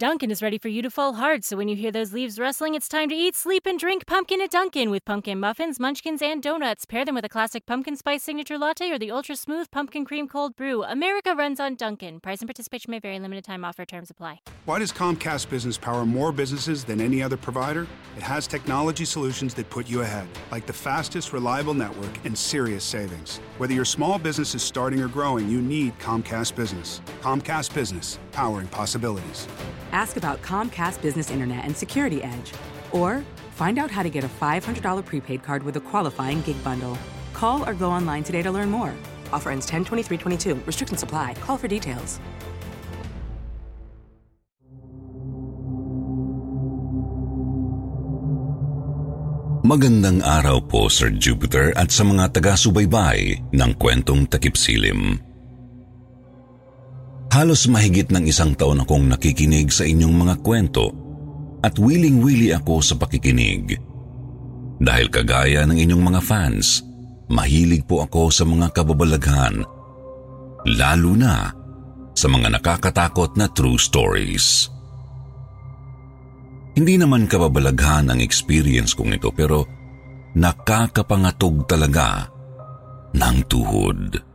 Dunkin' 0.00 0.30
is 0.30 0.40
ready 0.40 0.56
for 0.56 0.68
you 0.68 0.80
to 0.80 0.88
fall 0.88 1.12
hard, 1.12 1.44
so 1.44 1.58
when 1.58 1.68
you 1.68 1.76
hear 1.76 1.92
those 1.92 2.14
leaves 2.14 2.38
rustling, 2.38 2.74
it's 2.74 2.88
time 2.88 3.10
to 3.10 3.14
eat, 3.14 3.36
sleep, 3.36 3.66
and 3.66 3.78
drink 3.78 4.06
pumpkin 4.06 4.40
at 4.40 4.50
Dunkin' 4.50 4.88
with 4.88 5.04
pumpkin 5.04 5.38
muffins, 5.38 5.78
munchkins, 5.78 6.22
and 6.22 6.42
donuts. 6.42 6.86
Pair 6.86 7.04
them 7.04 7.14
with 7.16 7.24
a 7.26 7.28
classic 7.28 7.66
pumpkin 7.66 7.96
spice 7.96 8.22
signature 8.22 8.56
latte 8.56 8.90
or 8.90 8.98
the 8.98 9.10
ultra 9.10 9.36
smooth 9.36 9.70
pumpkin 9.70 10.06
cream 10.06 10.26
cold 10.26 10.56
brew. 10.56 10.82
America 10.84 11.34
runs 11.34 11.60
on 11.60 11.74
Dunkin'. 11.74 12.18
Price 12.20 12.40
and 12.40 12.48
participation 12.48 12.90
may 12.90 12.98
vary. 12.98 13.18
Limited 13.18 13.44
time 13.44 13.62
offer. 13.62 13.84
Terms 13.84 14.08
apply. 14.08 14.40
Why 14.64 14.78
does 14.78 14.90
Comcast 14.90 15.50
Business 15.50 15.76
power 15.76 16.06
more 16.06 16.32
businesses 16.32 16.82
than 16.82 16.98
any 16.98 17.22
other 17.22 17.36
provider? 17.36 17.86
It 18.16 18.22
has 18.22 18.46
technology 18.46 19.04
solutions 19.04 19.52
that 19.52 19.68
put 19.68 19.86
you 19.86 20.00
ahead, 20.00 20.26
like 20.50 20.64
the 20.64 20.72
fastest, 20.72 21.34
reliable 21.34 21.74
network 21.74 22.24
and 22.24 22.36
serious 22.38 22.84
savings. 22.84 23.36
Whether 23.58 23.74
your 23.74 23.84
small 23.84 24.18
business 24.18 24.54
is 24.54 24.62
starting 24.62 25.02
or 25.02 25.08
growing, 25.08 25.50
you 25.50 25.60
need 25.60 25.98
Comcast 25.98 26.56
Business. 26.56 27.02
Comcast 27.20 27.74
Business, 27.74 28.18
powering 28.32 28.66
possibilities. 28.68 29.46
Ask 29.92 30.16
about 30.16 30.42
Comcast 30.42 31.00
Business 31.02 31.30
Internet 31.30 31.64
and 31.64 31.76
Security 31.76 32.22
Edge, 32.22 32.52
or 32.90 33.22
find 33.54 33.78
out 33.78 33.90
how 33.90 34.02
to 34.02 34.10
get 34.10 34.24
a 34.24 34.28
$500 34.28 35.04
prepaid 35.04 35.42
card 35.42 35.62
with 35.62 35.76
a 35.76 35.80
qualifying 35.80 36.42
gig 36.42 36.58
bundle. 36.64 36.98
Call 37.32 37.62
or 37.68 37.74
go 37.74 37.90
online 37.90 38.24
today 38.24 38.42
to 38.42 38.50
learn 38.50 38.70
more. 38.70 38.92
Offer 39.32 39.50
ends 39.50 39.66
10 39.66 39.84
23 39.84 40.18
22. 40.18 40.54
Restrictions 40.66 41.02
apply. 41.02 41.34
Call 41.40 41.56
for 41.56 41.68
details. 41.68 42.18
Magandang 49.70 50.18
araw 50.26 50.58
po 50.66 50.90
Sir 50.90 51.14
Jupiter 51.14 51.70
at 51.78 51.94
sa 51.94 52.02
mga 52.02 52.34
taga-subaybay 52.34 53.38
ng 53.54 53.70
kwentong 53.78 54.26
takip 54.26 54.58
silim. 54.58 55.29
Halos 57.30 57.70
mahigit 57.70 58.10
ng 58.10 58.26
isang 58.26 58.58
taon 58.58 58.82
akong 58.82 59.06
nakikinig 59.06 59.70
sa 59.70 59.86
inyong 59.86 60.14
mga 60.18 60.34
kwento 60.42 60.90
at 61.62 61.78
willing-willy 61.78 62.50
ako 62.50 62.82
sa 62.82 62.98
pakikinig. 62.98 63.78
Dahil 64.82 65.06
kagaya 65.06 65.62
ng 65.62 65.78
inyong 65.78 66.02
mga 66.10 66.20
fans, 66.26 66.82
mahilig 67.30 67.86
po 67.86 68.02
ako 68.02 68.34
sa 68.34 68.42
mga 68.42 68.74
kababalaghan, 68.74 69.62
lalo 70.74 71.12
na 71.14 71.54
sa 72.18 72.26
mga 72.26 72.58
nakakatakot 72.58 73.38
na 73.38 73.46
true 73.46 73.78
stories. 73.78 74.66
Hindi 76.74 76.98
naman 76.98 77.30
kababalaghan 77.30 78.10
ang 78.10 78.18
experience 78.18 78.90
kong 78.98 79.14
ito 79.14 79.30
pero 79.30 79.62
nakakapangatog 80.34 81.62
talaga 81.70 82.26
ng 83.14 83.36
tuhod. 83.46 84.29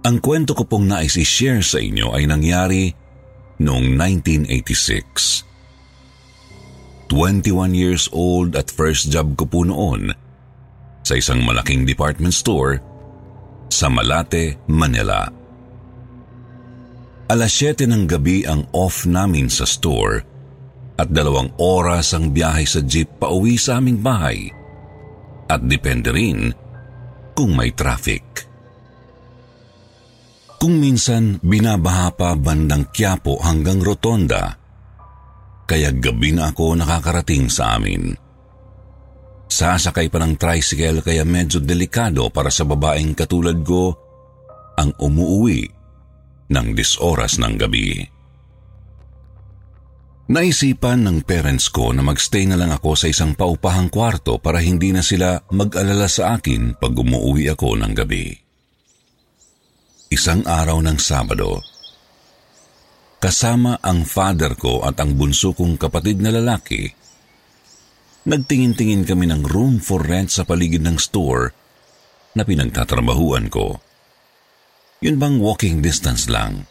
Ang 0.00 0.16
kwento 0.24 0.56
ko 0.56 0.64
pong 0.64 0.88
nais 0.88 1.12
i-share 1.20 1.60
sa 1.60 1.76
inyo 1.76 2.16
ay 2.16 2.24
nangyari 2.24 2.88
noong 3.60 4.00
1986. 4.00 5.44
21 7.12 7.76
years 7.76 8.08
old 8.08 8.56
at 8.56 8.72
first 8.72 9.12
job 9.12 9.36
ko 9.36 9.44
po 9.44 9.60
noon 9.60 10.08
sa 11.04 11.20
isang 11.20 11.44
malaking 11.44 11.84
department 11.84 12.32
store 12.32 12.80
sa 13.68 13.92
Malate, 13.92 14.56
Manila. 14.72 15.28
Alas 17.28 17.52
7 17.60 17.84
ng 17.84 18.08
gabi 18.08 18.48
ang 18.48 18.72
off 18.72 19.04
namin 19.04 19.52
sa 19.52 19.68
store 19.68 20.24
at 20.96 21.12
dalawang 21.12 21.52
oras 21.60 22.16
ang 22.16 22.32
biyahe 22.32 22.64
sa 22.64 22.80
jeep 22.80 23.20
pauwi 23.20 23.60
sa 23.60 23.76
aming 23.76 24.00
bahay 24.00 24.48
at 25.44 25.60
depende 25.60 26.08
rin 26.08 26.56
kung 27.36 27.52
may 27.52 27.68
traffic. 27.76 28.39
Kung 30.60 30.76
minsan 30.76 31.40
binabaha 31.40 32.12
pa 32.12 32.36
bandang 32.36 32.92
Quiapo 32.92 33.40
hanggang 33.40 33.80
Rotonda, 33.80 34.60
kaya 35.64 35.88
gabi 35.88 36.36
na 36.36 36.52
ako 36.52 36.76
nakakarating 36.76 37.48
sa 37.48 37.80
amin. 37.80 38.12
Sasakay 39.48 40.12
pa 40.12 40.20
ng 40.20 40.36
tricycle 40.36 41.00
kaya 41.00 41.24
medyo 41.24 41.64
delikado 41.64 42.28
para 42.28 42.52
sa 42.52 42.68
babaeng 42.68 43.16
katulad 43.16 43.56
ko 43.64 43.96
ang 44.76 44.92
umuwi 45.00 45.64
ng 46.52 46.66
disoras 46.76 47.40
ng 47.40 47.56
gabi. 47.56 48.04
Naisipan 50.30 51.08
ng 51.08 51.24
parents 51.24 51.72
ko 51.72 51.90
na 51.90 52.04
magstay 52.04 52.44
na 52.44 52.60
lang 52.60 52.70
ako 52.70 53.00
sa 53.00 53.08
isang 53.08 53.32
paupahang 53.32 53.88
kwarto 53.88 54.36
para 54.36 54.60
hindi 54.60 54.92
na 54.92 55.00
sila 55.00 55.40
mag-alala 55.50 56.06
sa 56.06 56.36
akin 56.36 56.76
pag 56.76 56.92
umuwi 56.92 57.48
ako 57.48 57.80
ng 57.80 57.92
gabi. 57.96 58.49
Isang 60.10 60.42
araw 60.44 60.82
ng 60.82 60.98
Sabado, 60.98 61.62
kasama 63.22 63.78
ang 63.80 64.02
father 64.02 64.58
ko 64.58 64.82
at 64.82 64.98
ang 64.98 65.14
bunso 65.14 65.54
kong 65.54 65.78
kapatid 65.78 66.18
na 66.18 66.34
lalaki, 66.34 66.90
nagtingin-tingin 68.26 69.06
kami 69.06 69.30
ng 69.30 69.46
room 69.46 69.78
for 69.78 70.02
rent 70.02 70.34
sa 70.34 70.42
paligid 70.42 70.82
ng 70.82 70.98
store 70.98 71.54
na 72.34 72.42
pinagtatrabahuan 72.42 73.46
ko. 73.48 73.78
Yun 75.00 75.16
bang 75.16 75.38
walking 75.38 75.78
distance 75.78 76.26
lang? 76.26 76.66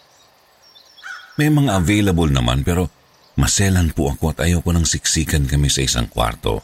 May 1.39 1.47
mga 1.47 1.79
available 1.79 2.29
naman 2.29 2.61
pero 2.61 2.91
Maselan 3.39 3.95
po 3.95 4.11
ako 4.11 4.35
at 4.35 4.43
ayaw 4.43 4.59
ko 4.59 4.75
nang 4.75 4.83
siksikan 4.83 5.47
kami 5.47 5.71
sa 5.71 5.79
isang 5.79 6.11
kwarto. 6.11 6.59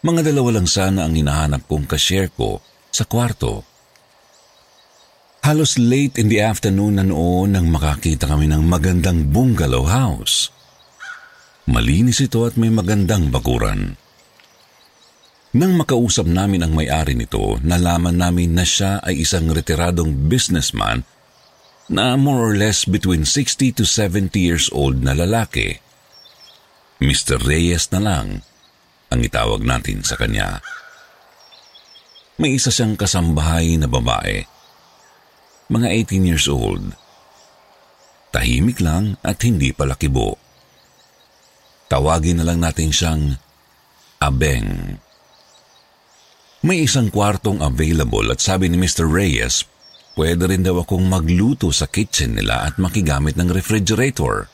Mga 0.00 0.32
dalawa 0.32 0.56
lang 0.56 0.64
sana 0.64 1.04
ang 1.04 1.12
hinahanap 1.12 1.68
kong 1.68 1.84
kashare 1.84 2.32
ko 2.32 2.64
sa 2.88 3.04
kwarto. 3.04 3.60
Halos 5.40 5.80
late 5.80 6.20
in 6.20 6.28
the 6.28 6.44
afternoon 6.44 7.00
na 7.00 7.04
noon 7.04 7.56
nang 7.56 7.72
makakita 7.72 8.28
kami 8.28 8.44
ng 8.52 8.60
magandang 8.60 9.32
bungalow 9.32 9.88
house. 9.88 10.52
Malinis 11.64 12.20
ito 12.20 12.44
at 12.44 12.60
may 12.60 12.68
magandang 12.68 13.32
bakuran. 13.32 13.96
Nang 15.56 15.72
makausap 15.80 16.28
namin 16.28 16.60
ang 16.60 16.76
may-ari 16.76 17.16
nito, 17.16 17.56
nalaman 17.64 18.20
namin 18.20 18.52
na 18.52 18.68
siya 18.68 19.00
ay 19.00 19.24
isang 19.24 19.48
retiradong 19.48 20.28
businessman 20.28 21.08
na 21.88 22.14
more 22.20 22.52
or 22.52 22.54
less 22.54 22.84
between 22.84 23.24
60 23.26 23.80
to 23.80 23.88
70 23.88 24.36
years 24.36 24.68
old 24.70 25.00
na 25.00 25.16
lalaki. 25.16 25.80
Mr. 27.00 27.40
Reyes 27.40 27.88
na 27.96 28.00
lang 28.04 28.26
ang 29.08 29.20
itawag 29.24 29.64
natin 29.64 30.04
sa 30.04 30.20
kanya. 30.20 30.60
May 32.36 32.60
isa 32.60 32.68
siyang 32.68 32.94
kasambahay 32.94 33.80
na 33.80 33.88
babae. 33.88 34.59
Mga 35.70 35.88
18 36.18 36.26
years 36.26 36.50
old. 36.50 36.98
Tahimik 38.34 38.82
lang 38.82 39.14
at 39.22 39.38
hindi 39.46 39.70
palakibo. 39.70 40.34
Tawagin 41.86 42.42
na 42.42 42.46
lang 42.46 42.58
natin 42.62 42.90
siyang 42.90 43.38
Abeng. 44.20 44.98
May 46.60 46.84
isang 46.84 47.08
kwartong 47.08 47.64
available 47.64 48.28
at 48.28 48.42
sabi 48.42 48.68
ni 48.68 48.76
Mr. 48.76 49.08
Reyes 49.08 49.64
Pwede 50.20 50.50
rin 50.50 50.66
daw 50.66 50.82
akong 50.82 51.06
magluto 51.06 51.70
sa 51.70 51.86
kitchen 51.86 52.34
nila 52.34 52.66
at 52.66 52.76
makigamit 52.82 53.38
ng 53.38 53.48
refrigerator. 53.48 54.50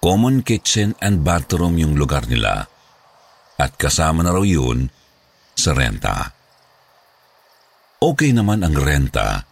Common 0.00 0.40
kitchen 0.40 0.94
and 1.02 1.20
bathroom 1.20 1.76
yung 1.78 1.98
lugar 1.98 2.24
nila. 2.30 2.64
At 3.58 3.76
kasama 3.76 4.24
na 4.24 4.32
raw 4.32 4.40
yun 4.40 4.90
sa 5.52 5.74
renta. 5.74 6.32
Okay 8.02 8.34
naman 8.34 8.66
ang 8.66 8.74
renta, 8.74 9.46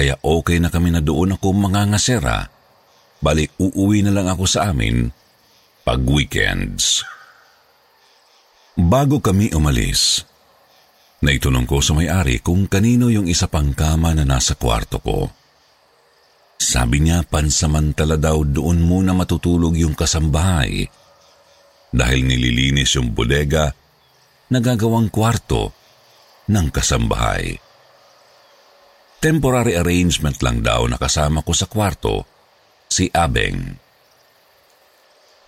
kaya 0.00 0.16
okay 0.24 0.56
na 0.56 0.72
kami 0.72 0.96
na 0.96 1.04
doon 1.04 1.36
ako 1.36 1.52
mangangasera. 1.52 2.48
Bali, 3.20 3.44
uuwi 3.60 4.00
na 4.00 4.16
lang 4.16 4.32
ako 4.32 4.48
sa 4.48 4.72
amin 4.72 5.12
pag 5.84 6.00
weekends. 6.08 7.04
Bago 8.80 9.20
kami 9.20 9.52
umalis, 9.52 10.24
Naitunong 11.20 11.68
ko 11.68 11.84
sa 11.84 11.92
may-ari 11.92 12.40
kung 12.40 12.64
kanino 12.64 13.12
yung 13.12 13.28
isa 13.28 13.44
pang 13.44 13.76
kama 13.76 14.16
na 14.16 14.24
nasa 14.24 14.56
kwarto 14.56 15.04
ko. 15.04 15.28
Sabi 16.56 17.04
niya 17.04 17.28
pansamantala 17.28 18.16
daw 18.16 18.40
doon 18.40 18.80
muna 18.80 19.12
matutulog 19.12 19.76
yung 19.76 19.92
kasambahay 19.92 20.88
dahil 21.92 22.24
nililinis 22.24 22.96
yung 22.96 23.12
bodega 23.12 23.68
na 24.48 24.58
gagawang 24.64 25.12
kwarto 25.12 25.76
ng 26.48 26.72
kasambahay. 26.72 27.60
Temporary 29.20 29.76
arrangement 29.76 30.40
lang 30.40 30.64
daw 30.64 30.88
na 30.88 30.96
kasama 30.96 31.44
ko 31.44 31.52
sa 31.52 31.68
kwarto, 31.68 32.24
si 32.88 33.12
Abeng. 33.12 33.76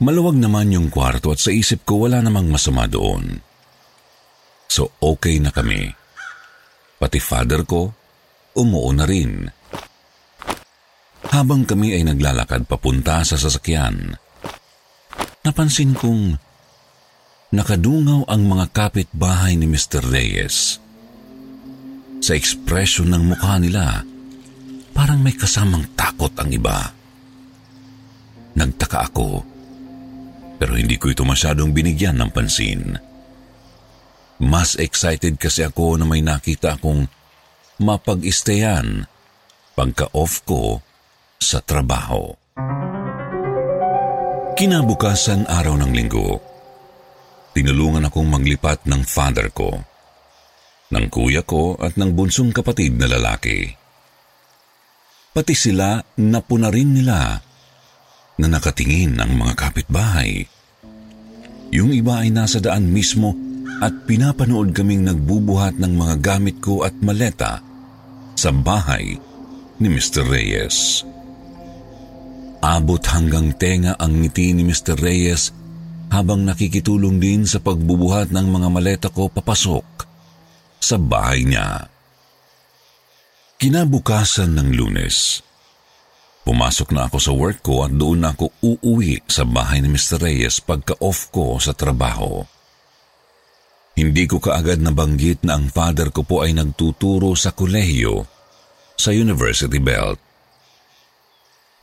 Maluwag 0.05 0.37
naman 0.37 0.77
yung 0.77 0.93
kwarto 0.93 1.33
at 1.33 1.41
sa 1.41 1.49
isip 1.49 1.89
ko 1.89 2.05
wala 2.05 2.21
namang 2.21 2.53
masama 2.53 2.85
doon. 2.85 3.41
So 4.69 4.93
okay 5.01 5.41
na 5.41 5.49
kami. 5.49 5.89
Pati 7.01 7.17
father 7.17 7.65
ko, 7.65 7.89
umuo 8.61 8.93
na 8.93 9.09
rin. 9.09 9.49
Habang 11.33 11.65
kami 11.65 11.97
ay 11.97 12.05
naglalakad 12.05 12.69
papunta 12.69 13.25
sa 13.25 13.41
sasakyan, 13.41 14.13
napansin 15.49 15.97
kong 15.97 16.37
nakadungaw 17.57 18.29
ang 18.29 18.43
mga 18.45 18.69
kapitbahay 18.69 19.57
ni 19.57 19.65
Mr. 19.65 20.05
Reyes. 20.05 20.77
Sa 22.23 22.39
ekspresyon 22.39 23.11
ng 23.11 23.35
mukha 23.35 23.59
nila, 23.59 24.07
parang 24.95 25.19
may 25.19 25.35
kasamang 25.35 25.83
takot 25.99 26.31
ang 26.39 26.55
iba. 26.55 26.95
Nagtaka 28.55 29.11
ako, 29.11 29.43
pero 30.63 30.79
hindi 30.79 30.95
ko 31.03 31.11
ito 31.11 31.27
masyadong 31.27 31.75
binigyan 31.75 32.23
ng 32.23 32.31
pansin. 32.31 32.95
Mas 34.39 34.79
excited 34.79 35.35
kasi 35.35 35.67
ako 35.67 35.99
na 35.99 36.07
may 36.07 36.23
nakita 36.23 36.79
akong 36.79 37.11
mapag-istayan 37.83 39.03
pagka-off 39.75 40.47
ko 40.47 40.79
sa 41.43 41.59
trabaho. 41.59 42.31
Kinabukasan 44.55 45.51
araw 45.51 45.75
ng 45.75 45.91
linggo, 45.91 46.39
tinulungan 47.51 48.07
akong 48.07 48.31
maglipat 48.31 48.87
ng 48.87 49.03
father 49.03 49.51
ko, 49.51 49.83
ng 50.93 51.09
kuya 51.09 51.41
ko 51.43 51.75
at 51.81 51.97
ng 51.97 52.12
bunsong 52.12 52.53
kapatid 52.53 53.00
na 53.00 53.09
lalaki. 53.09 53.73
Pati 55.33 55.56
sila 55.56 55.97
napuna 56.21 56.69
rin 56.69 56.93
nila 56.93 57.41
na 58.37 58.47
nakatingin 58.47 59.17
ang 59.17 59.33
mga 59.33 59.56
kapitbahay. 59.56 60.44
Yung 61.73 61.97
iba 61.97 62.21
ay 62.21 62.29
nasa 62.29 62.61
daan 62.61 62.93
mismo 62.93 63.33
at 63.81 64.05
pinapanood 64.05 64.77
kaming 64.77 65.09
nagbubuhat 65.09 65.81
ng 65.81 65.93
mga 65.97 66.15
gamit 66.21 66.61
ko 66.61 66.85
at 66.85 66.93
maleta 67.00 67.65
sa 68.37 68.53
bahay 68.53 69.17
ni 69.81 69.89
Mr. 69.89 70.29
Reyes. 70.29 71.09
Abot 72.61 73.00
hanggang 73.00 73.56
tenga 73.56 73.97
ang 73.97 74.21
ngiti 74.21 74.53
ni 74.53 74.62
Mr. 74.69 75.00
Reyes 75.00 75.50
habang 76.12 76.44
nakikitulong 76.44 77.17
din 77.17 77.49
sa 77.49 77.56
pagbubuhat 77.56 78.29
ng 78.31 78.47
mga 78.53 78.69
maleta 78.69 79.09
ko 79.09 79.33
papasok 79.33 80.12
sa 80.82 80.99
bahay 80.99 81.46
niya. 81.46 81.87
Kinabukasan 83.62 84.58
ng 84.58 84.75
lunes, 84.75 85.38
pumasok 86.43 86.90
na 86.90 87.06
ako 87.06 87.19
sa 87.23 87.31
work 87.31 87.62
ko 87.62 87.87
at 87.87 87.94
doon 87.94 88.26
na 88.26 88.34
ako 88.34 88.50
uuwi 88.58 89.23
sa 89.31 89.46
bahay 89.46 89.79
ni 89.79 89.94
Mr. 89.94 90.19
Reyes 90.19 90.58
pagka-off 90.58 91.31
ko 91.31 91.62
sa 91.62 91.70
trabaho. 91.70 92.43
Hindi 93.94 94.26
ko 94.26 94.43
kaagad 94.43 94.82
nabanggit 94.82 95.46
na 95.46 95.62
ang 95.62 95.70
father 95.70 96.11
ko 96.11 96.26
po 96.26 96.43
ay 96.43 96.58
nagtuturo 96.58 97.38
sa 97.38 97.55
kolehiyo 97.55 98.26
sa 98.99 99.14
University 99.14 99.79
Belt. 99.79 100.19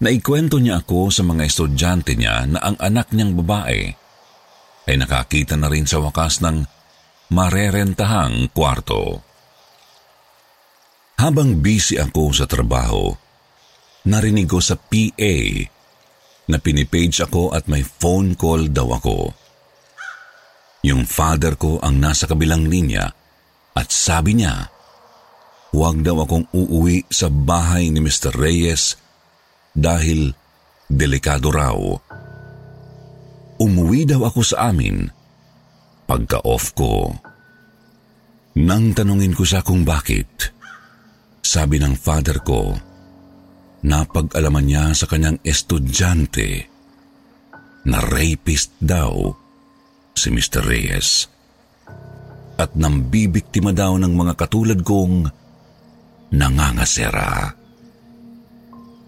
Naikwento 0.03 0.59
niya 0.59 0.83
ako 0.83 1.11
sa 1.11 1.23
mga 1.23 1.47
estudyante 1.47 2.15
niya 2.19 2.43
na 2.47 2.59
ang 2.59 2.75
anak 2.79 3.11
niyang 3.15 3.39
babae 3.39 3.95
ay 4.89 4.95
nakakita 4.95 5.53
na 5.59 5.69
rin 5.69 5.85
sa 5.85 6.01
wakas 6.01 6.41
ng 6.41 6.78
marerentahang 7.29 8.49
kwarto. 8.49 9.21
Habang 11.19 11.61
busy 11.61 12.01
ako 12.01 12.33
sa 12.33 12.49
trabaho, 12.49 13.13
narinig 14.09 14.49
ko 14.49 14.57
sa 14.57 14.79
PA 14.79 15.35
na 16.49 16.57
pinipage 16.57 17.21
ako 17.21 17.53
at 17.53 17.69
may 17.69 17.85
phone 17.85 18.33
call 18.33 18.65
daw 18.71 18.97
ako. 18.97 19.29
Yung 20.87 21.05
father 21.05 21.59
ko 21.59 21.77
ang 21.83 21.99
nasa 22.01 22.25
kabilang 22.25 22.65
linya 22.65 23.05
at 23.75 23.87
sabi 23.91 24.39
niya, 24.39 24.71
huwag 25.75 26.01
daw 26.01 26.25
akong 26.25 26.49
uuwi 26.49 27.05
sa 27.11 27.29
bahay 27.29 27.93
ni 27.93 28.01
Mr. 28.01 28.33
Reyes 28.33 28.97
dahil 29.75 30.33
delikado 30.89 31.53
raw. 31.53 31.77
Umuwi 33.59 34.07
daw 34.07 34.23
ako 34.23 34.41
sa 34.41 34.71
amin 34.71 35.18
pagka-off 36.09 36.73
ko. 36.73 37.13
Nang 38.57 38.97
tanungin 38.97 39.37
ko 39.37 39.45
siya 39.45 39.61
kung 39.61 39.85
bakit, 39.85 40.49
sabi 41.45 41.77
ng 41.77 41.93
father 41.93 42.41
ko, 42.41 42.73
napag-alaman 43.85 44.65
niya 44.65 44.85
sa 44.97 45.05
kanyang 45.05 45.37
estudyante 45.45 46.65
na 47.85 48.01
rapist 48.01 48.73
daw 48.81 49.29
si 50.17 50.33
Mr. 50.33 50.65
Reyes. 50.65 51.29
At 52.59 52.75
nang 52.75 53.07
bibiktima 53.07 53.71
daw 53.71 53.95
ng 54.01 54.11
mga 54.11 54.33
katulad 54.35 54.81
kong 54.81 55.29
nangangasera. 56.35 57.55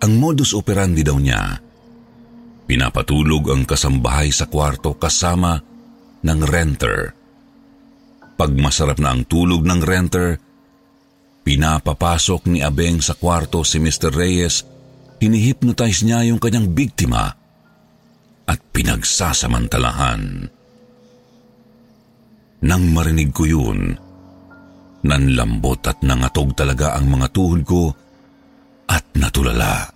Ang 0.02 0.14
modus 0.18 0.56
operandi 0.56 1.04
daw 1.04 1.20
niya, 1.20 1.60
pinapatulog 2.64 3.52
ang 3.52 3.68
kasambahay 3.68 4.32
sa 4.32 4.48
kwarto 4.48 4.96
kasama 4.96 5.71
ng 6.22 6.40
renter. 6.46 7.14
Pag 8.38 8.52
masarap 8.58 8.98
na 8.98 9.14
ang 9.14 9.26
tulog 9.26 9.62
ng 9.66 9.82
renter, 9.82 10.38
pinapapasok 11.46 12.50
ni 12.50 12.66
Abeng 12.66 13.02
sa 13.02 13.14
kwarto 13.18 13.62
si 13.62 13.78
Mr. 13.78 14.14
Reyes, 14.14 14.66
hinihipnotize 15.22 16.02
niya 16.06 16.26
yung 16.26 16.42
kanyang 16.42 16.74
biktima 16.74 17.30
at 18.50 18.60
pinagsasamantalahan. 18.74 20.50
Nang 22.62 22.84
marinig 22.94 23.34
ko 23.34 23.44
yun, 23.46 23.98
nanlambot 25.02 25.82
at 25.90 26.02
nangatog 26.06 26.54
talaga 26.54 26.94
ang 26.98 27.10
mga 27.10 27.28
tuhod 27.34 27.62
ko 27.66 27.90
at 28.86 29.06
natulala. 29.18 29.90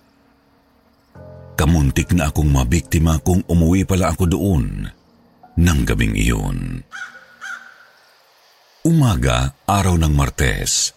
Kamuntik 1.54 2.10
na 2.12 2.28
akong 2.30 2.50
mabiktima 2.50 3.16
kung 3.22 3.40
umuwi 3.46 3.86
pala 3.86 4.12
ako 4.12 4.24
doon 4.28 4.95
ng 5.56 5.80
gabing 5.88 6.14
iyon. 6.16 6.84
Umaga, 8.86 9.56
araw 9.66 9.98
ng 9.98 10.12
Martes. 10.14 10.94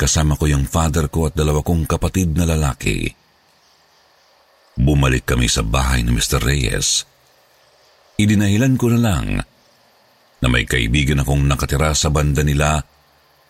Kasama 0.00 0.34
ko 0.34 0.48
yung 0.48 0.64
father 0.64 1.12
ko 1.12 1.28
at 1.28 1.36
dalawa 1.36 1.60
kong 1.60 1.84
kapatid 1.84 2.32
na 2.34 2.48
lalaki. 2.48 3.06
Bumalik 4.80 5.28
kami 5.28 5.46
sa 5.46 5.60
bahay 5.60 6.00
ni 6.00 6.10
Mr. 6.16 6.40
Reyes. 6.40 7.04
Idinahilan 8.16 8.74
ko 8.80 8.88
na 8.96 9.00
lang 9.00 9.26
na 10.40 10.46
may 10.48 10.64
kaibigan 10.64 11.20
akong 11.20 11.44
nakatira 11.44 11.92
sa 11.92 12.08
banda 12.08 12.40
nila 12.40 12.80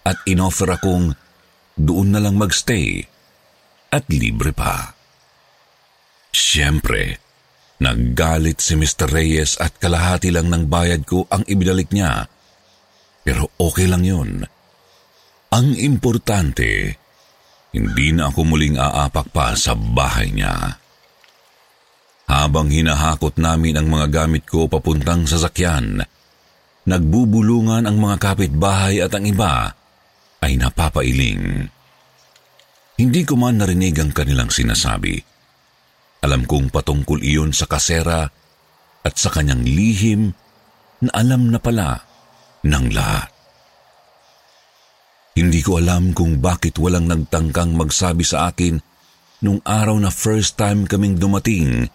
at 0.03 0.19
inoffer 0.27 0.75
akong 0.75 1.15
doon 1.79 2.09
na 2.11 2.19
lang 2.19 2.35
magstay 2.35 3.07
at 3.95 4.05
libre 4.11 4.51
pa. 4.51 4.93
Siyempre, 6.35 7.30
naggalit 7.81 8.61
si 8.61 8.77
Mr. 8.77 9.09
Reyes 9.09 9.57
at 9.57 9.81
kalahati 9.81 10.29
lang 10.29 10.53
ng 10.53 10.69
bayad 10.69 11.09
ko 11.09 11.25
ang 11.33 11.43
ibinalik 11.49 11.89
niya. 11.91 12.29
Pero 13.25 13.49
okay 13.57 13.89
lang 13.89 14.05
yun. 14.05 14.45
Ang 15.51 15.75
importante, 15.81 16.95
hindi 17.75 18.15
na 18.15 18.31
ako 18.31 18.41
muling 18.47 18.77
aapak 18.79 19.33
pa 19.35 19.57
sa 19.57 19.75
bahay 19.75 20.31
niya. 20.31 20.79
Habang 22.31 22.71
hinahakot 22.71 23.35
namin 23.43 23.75
ang 23.75 23.91
mga 23.91 24.07
gamit 24.23 24.47
ko 24.47 24.71
papuntang 24.71 25.27
sasakyan, 25.27 25.99
nagbubulungan 26.87 27.91
ang 27.91 27.99
mga 27.99 28.17
kapitbahay 28.23 29.03
at 29.03 29.11
ang 29.11 29.27
iba 29.27 29.75
ay 30.39 30.55
napapailing. 30.55 31.67
Hindi 33.01 33.21
ko 33.27 33.35
man 33.35 33.59
narinig 33.59 33.99
ang 33.99 34.15
kanilang 34.15 34.53
sinasabi. 34.53 35.30
Alam 36.21 36.45
kong 36.45 36.69
patungkol 36.69 37.25
iyon 37.25 37.57
sa 37.57 37.65
kasera 37.65 38.29
at 39.01 39.15
sa 39.17 39.33
kanyang 39.33 39.65
lihim 39.65 40.37
na 41.01 41.11
alam 41.17 41.49
na 41.49 41.57
pala 41.57 42.05
ng 42.61 42.87
lahat. 42.93 43.31
Hindi 45.41 45.65
ko 45.65 45.81
alam 45.81 46.13
kung 46.13 46.45
bakit 46.45 46.77
walang 46.77 47.09
nagtangkang 47.09 47.73
magsabi 47.73 48.21
sa 48.27 48.53
akin 48.53 48.77
nung 49.41 49.65
araw 49.65 49.97
na 49.97 50.13
first 50.13 50.61
time 50.61 50.85
kaming 50.85 51.17
dumating 51.17 51.89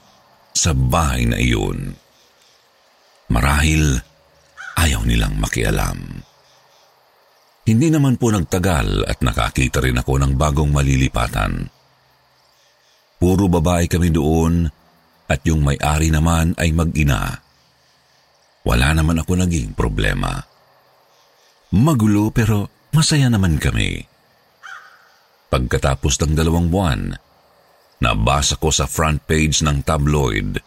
sa 0.57 0.73
bahay 0.73 1.29
na 1.29 1.37
iyon. 1.37 1.93
Marahil 3.29 4.01
ayaw 4.81 5.05
nilang 5.05 5.37
makialam. 5.37 6.25
Hindi 7.65 7.87
naman 7.89 8.17
po 8.17 8.29
nagtagal 8.29 9.05
at 9.05 9.21
nakakita 9.21 9.81
rin 9.81 9.97
ako 9.97 10.21
ng 10.21 10.33
bagong 10.37 10.69
malilipatan. 10.69 11.74
Puro 13.25 13.49
babae 13.49 13.89
kami 13.89 14.13
doon 14.13 14.69
at 15.25 15.41
yung 15.49 15.65
may-ari 15.65 16.13
naman 16.13 16.53
ay 16.61 16.69
mag-ina. 16.69 17.41
Wala 18.61 18.93
naman 18.93 19.17
ako 19.17 19.41
naging 19.41 19.73
problema. 19.73 20.45
Magulo 21.73 22.29
pero 22.29 22.69
masaya 22.93 23.25
naman 23.25 23.57
kami. 23.57 23.97
Pagkatapos 25.49 26.21
ng 26.21 26.37
dalawang 26.37 26.69
buwan, 26.69 27.17
nabasa 27.97 28.61
ko 28.61 28.69
sa 28.69 28.85
front 28.85 29.25
page 29.25 29.65
ng 29.65 29.81
tabloid, 29.81 30.61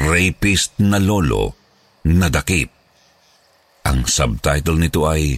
Rapist 0.00 0.80
na 0.80 0.96
lolo 0.96 1.52
nadakip. 2.08 2.72
Ang 3.84 4.08
subtitle 4.08 4.80
nito 4.80 5.04
ay 5.04 5.36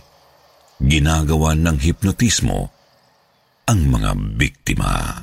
Ginagawa 0.78 1.58
ng 1.58 1.82
hipnotismo 1.82 2.70
ang 3.66 3.80
mga 3.90 4.14
biktima. 4.38 5.18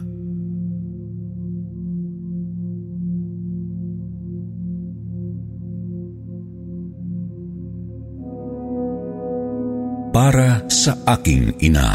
Para 10.15 10.63
sa 10.72 10.95
aking 11.03 11.60
ina. 11.60 11.91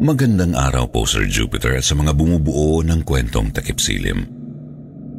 Magandang 0.00 0.56
araw 0.56 0.88
po 0.88 1.04
Sir 1.04 1.28
Jupiter 1.28 1.76
at 1.76 1.84
sa 1.84 1.92
mga 1.92 2.16
bumubuo 2.16 2.80
ng 2.80 3.04
kwentong 3.04 3.52
takip 3.52 3.76
silim. 3.76 4.24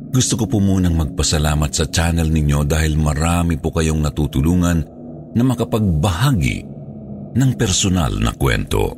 Gusto 0.10 0.42
ko 0.42 0.50
po 0.50 0.58
munang 0.58 0.98
magpasalamat 0.98 1.70
sa 1.70 1.86
channel 1.86 2.34
ninyo 2.34 2.66
dahil 2.66 2.98
marami 2.98 3.62
po 3.62 3.70
kayong 3.70 4.02
natutulungan 4.02 4.80
na 5.38 5.44
makapagbahagi 5.46 6.66
ng 7.30 7.52
personal 7.62 8.26
na 8.26 8.34
kwento. 8.34 8.90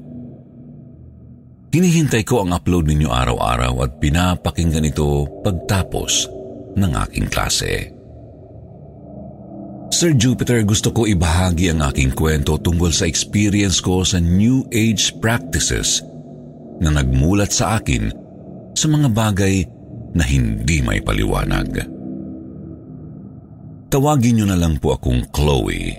Hinihintay 1.76 2.24
ko 2.24 2.48
ang 2.48 2.56
upload 2.56 2.88
ninyo 2.88 3.12
araw-araw 3.12 3.84
at 3.84 4.00
pinapakinggan 4.00 4.88
ito 4.88 5.28
pagtapos 5.44 6.32
ng 6.80 6.92
aking 6.96 7.28
klase. 7.28 7.97
Sir 9.98 10.14
Jupiter, 10.14 10.62
gusto 10.62 10.94
ko 10.94 11.10
ibahagi 11.10 11.74
ang 11.74 11.82
aking 11.82 12.14
kwento 12.14 12.62
tungkol 12.62 12.94
sa 12.94 13.10
experience 13.10 13.82
ko 13.82 14.06
sa 14.06 14.22
New 14.22 14.62
Age 14.70 15.18
practices 15.18 16.06
na 16.78 16.94
nagmulat 16.94 17.50
sa 17.50 17.82
akin 17.82 18.14
sa 18.78 18.86
mga 18.94 19.10
bagay 19.10 19.66
na 20.14 20.22
hindi 20.22 20.86
may 20.86 21.02
paliwanag. 21.02 21.82
Tawagin 23.90 24.38
niyo 24.38 24.46
na 24.46 24.62
lang 24.62 24.78
po 24.78 24.94
akong 24.94 25.34
Chloe, 25.34 25.98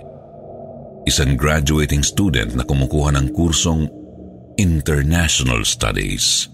isang 1.03 1.35
graduating 1.35 1.99
student 1.99 2.55
na 2.55 2.63
kumukuha 2.63 3.11
ng 3.19 3.35
kursong 3.35 3.83
International 4.55 5.67
Studies. 5.67 6.47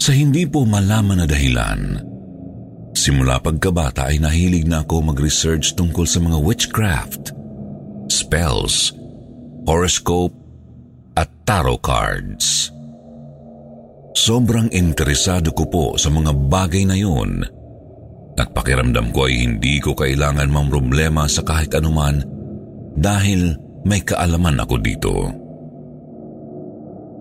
Sa 0.00 0.16
hindi 0.16 0.48
po 0.48 0.64
malaman 0.64 1.20
na 1.20 1.26
dahilan, 1.28 2.07
Simula 2.98 3.38
pagkabata 3.38 4.10
ay 4.10 4.18
nahilig 4.18 4.66
na 4.66 4.82
ako 4.82 5.14
mag-research 5.14 5.78
tungkol 5.78 6.02
sa 6.02 6.18
mga 6.18 6.34
witchcraft, 6.42 7.30
spells, 8.10 8.90
horoscope, 9.70 10.34
at 11.14 11.30
tarot 11.46 11.78
cards. 11.78 12.74
Sobrang 14.18 14.66
interesado 14.74 15.54
ko 15.54 15.70
po 15.70 15.86
sa 15.94 16.10
mga 16.10 16.34
bagay 16.50 16.90
na 16.90 16.98
yun 16.98 17.46
at 18.34 18.50
pakiramdam 18.50 19.14
ko 19.14 19.30
ay 19.30 19.46
hindi 19.46 19.78
ko 19.78 19.94
kailangan 19.94 20.50
mamroblema 20.50 21.30
sa 21.30 21.46
kahit 21.46 21.78
anuman 21.78 22.18
dahil 22.98 23.54
may 23.86 24.02
kaalaman 24.02 24.58
ako 24.58 24.74
dito. 24.82 25.14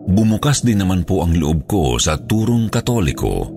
Bumukas 0.10 0.66
din 0.66 0.82
naman 0.82 1.06
po 1.06 1.22
ang 1.22 1.38
loob 1.38 1.70
ko 1.70 2.02
sa 2.02 2.18
turong 2.18 2.74
katoliko 2.74 3.57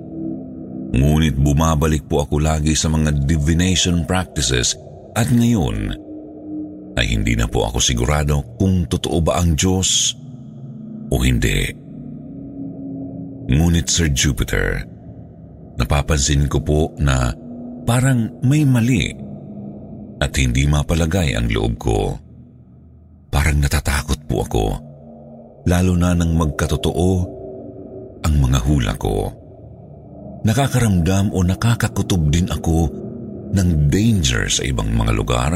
Ngunit 0.91 1.39
bumabalik 1.39 2.11
po 2.11 2.27
ako 2.27 2.43
lagi 2.43 2.75
sa 2.75 2.91
mga 2.91 3.23
divination 3.23 4.03
practices 4.11 4.75
at 5.15 5.31
ngayon 5.31 5.95
ay 6.99 7.07
hindi 7.15 7.39
na 7.39 7.47
po 7.47 7.71
ako 7.71 7.79
sigurado 7.79 8.43
kung 8.59 8.91
totoo 8.91 9.23
ba 9.23 9.39
ang 9.39 9.55
Diyos 9.55 10.19
o 11.15 11.15
hindi. 11.23 11.71
Ngunit 13.51 13.87
Sir 13.87 14.11
Jupiter, 14.11 14.83
napapansin 15.79 16.51
ko 16.51 16.59
po 16.59 16.81
na 16.99 17.31
parang 17.87 18.43
may 18.43 18.67
mali 18.67 19.15
at 20.19 20.35
hindi 20.35 20.67
mapalagay 20.67 21.39
ang 21.39 21.47
loob 21.55 21.73
ko. 21.79 22.19
Parang 23.31 23.63
natatakot 23.63 24.27
po 24.27 24.43
ako, 24.43 24.65
lalo 25.71 25.95
na 25.95 26.19
nang 26.19 26.35
magkatotoo 26.35 27.11
ang 28.27 28.35
mga 28.43 28.59
hula 28.67 28.95
ko 28.99 29.40
nakakaramdam 30.45 31.33
o 31.37 31.45
nakakakutob 31.45 32.33
din 32.33 32.49
ako 32.49 32.89
ng 33.51 33.91
danger 33.91 34.47
sa 34.49 34.63
ibang 34.65 34.89
mga 34.95 35.13
lugar 35.13 35.53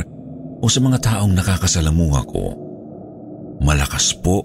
o 0.61 0.67
sa 0.67 0.81
mga 0.83 0.99
taong 1.01 1.33
nakakasalamuha 1.33 2.21
ko. 2.29 2.45
Malakas 3.65 4.13
po 4.19 4.45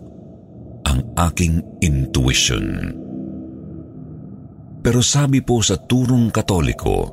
ang 0.85 1.03
aking 1.17 1.59
intuition. 1.83 2.95
Pero 4.79 5.03
sabi 5.03 5.43
po 5.43 5.59
sa 5.59 5.75
turong 5.75 6.31
katoliko, 6.31 7.11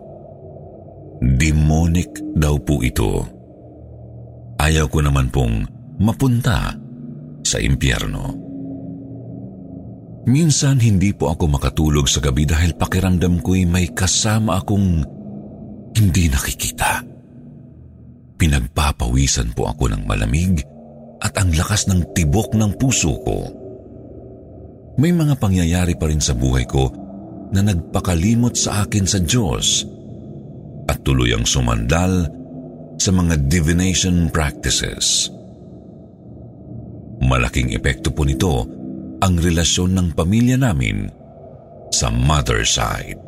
demonic 1.19 2.23
daw 2.39 2.55
po 2.63 2.79
ito. 2.85 3.27
Ayaw 4.57 4.87
ko 4.87 5.03
naman 5.03 5.35
pong 5.35 5.67
mapunta 5.99 6.73
sa 7.43 7.59
impyerno. 7.59 8.46
Minsan 10.27 10.83
hindi 10.83 11.15
po 11.15 11.31
ako 11.31 11.55
makatulog 11.55 12.11
sa 12.11 12.19
gabi 12.19 12.43
dahil 12.43 12.75
pakiramdam 12.75 13.39
ko'y 13.39 13.63
may 13.63 13.95
kasama 13.95 14.59
akong 14.59 15.07
hindi 15.95 16.27
nakikita. 16.27 17.07
Pinagpapawisan 18.35 19.55
po 19.55 19.71
ako 19.71 19.95
ng 19.95 20.03
malamig 20.03 20.67
at 21.23 21.31
ang 21.39 21.55
lakas 21.55 21.87
ng 21.87 22.11
tibok 22.11 22.59
ng 22.59 22.75
puso 22.75 23.15
ko. 23.23 23.39
May 24.99 25.15
mga 25.15 25.39
pangyayari 25.39 25.95
pa 25.95 26.11
rin 26.11 26.21
sa 26.21 26.35
buhay 26.35 26.67
ko 26.67 26.91
na 27.55 27.63
nagpakalimot 27.63 28.59
sa 28.59 28.83
akin 28.83 29.07
sa 29.07 29.23
Diyos 29.23 29.87
at 30.91 31.07
tuluyang 31.07 31.47
sumandal 31.47 32.27
sa 32.99 33.15
mga 33.15 33.47
divination 33.47 34.27
practices. 34.35 35.31
Malaking 37.23 37.79
epekto 37.79 38.11
po 38.11 38.27
nito 38.27 38.76
ang 39.27 39.43
relasyon 39.43 39.99
ng 39.99 40.09
pamilya 40.15 40.55
namin 40.55 41.11
sa 41.91 42.15
mother 42.15 42.63
side. 42.63 43.19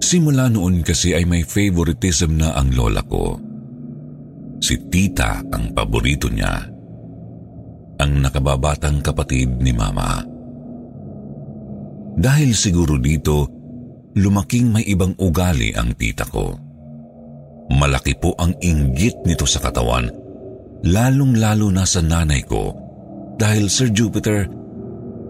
Simula 0.00 0.48
noon 0.48 0.80
kasi 0.80 1.12
ay 1.12 1.28
may 1.28 1.44
favoritism 1.44 2.40
na 2.40 2.56
ang 2.56 2.72
lola 2.72 3.04
ko. 3.04 3.36
Si 4.56 4.88
tita 4.88 5.44
ang 5.52 5.76
paborito 5.76 6.32
niya. 6.32 6.64
Ang 8.00 8.24
nakababatang 8.24 9.04
kapatid 9.04 9.60
ni 9.60 9.76
mama. 9.76 10.24
Dahil 12.16 12.56
siguro 12.56 12.96
dito, 12.96 13.44
lumaking 14.16 14.80
may 14.80 14.84
ibang 14.88 15.12
ugali 15.20 15.76
ang 15.76 15.92
tita 15.92 16.24
ko. 16.24 16.56
Malaki 17.68 18.16
po 18.16 18.32
ang 18.40 18.56
inggit 18.64 19.28
nito 19.28 19.44
sa 19.44 19.60
katawan, 19.60 20.08
lalong-lalo 20.88 21.68
na 21.68 21.84
sa 21.84 22.00
nanay 22.00 22.40
ko 22.48 22.87
dahil 23.38 23.70
Sir 23.70 23.94
Jupiter, 23.94 24.50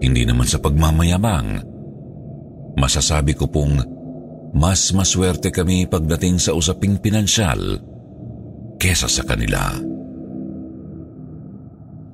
hindi 0.01 0.25
naman 0.25 0.49
sa 0.49 0.57
pagmamayabang. 0.57 1.61
Masasabi 2.73 3.37
ko 3.37 3.45
pong 3.45 3.77
mas 4.49 4.89
maswerte 4.97 5.53
kami 5.53 5.85
pagdating 5.85 6.41
sa 6.41 6.57
usaping 6.57 6.97
pinansyal 6.97 7.77
kesa 8.81 9.05
sa 9.05 9.21
kanila. 9.21 9.77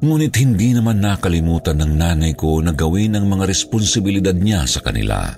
Ngunit 0.04 0.34
hindi 0.38 0.76
naman 0.76 1.00
nakalimutan 1.00 1.80
ng 1.80 1.92
nanay 1.96 2.34
ko 2.36 2.60
na 2.60 2.76
gawin 2.76 3.16
ang 3.16 3.26
mga 3.32 3.48
responsibilidad 3.48 4.36
niya 4.36 4.68
sa 4.68 4.84
kanila. 4.84 5.32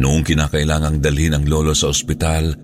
Noong 0.00 0.24
kinakailangang 0.24 1.04
dalhin 1.04 1.36
ang 1.36 1.44
lolo 1.44 1.76
sa 1.76 1.92
ospital, 1.92 2.56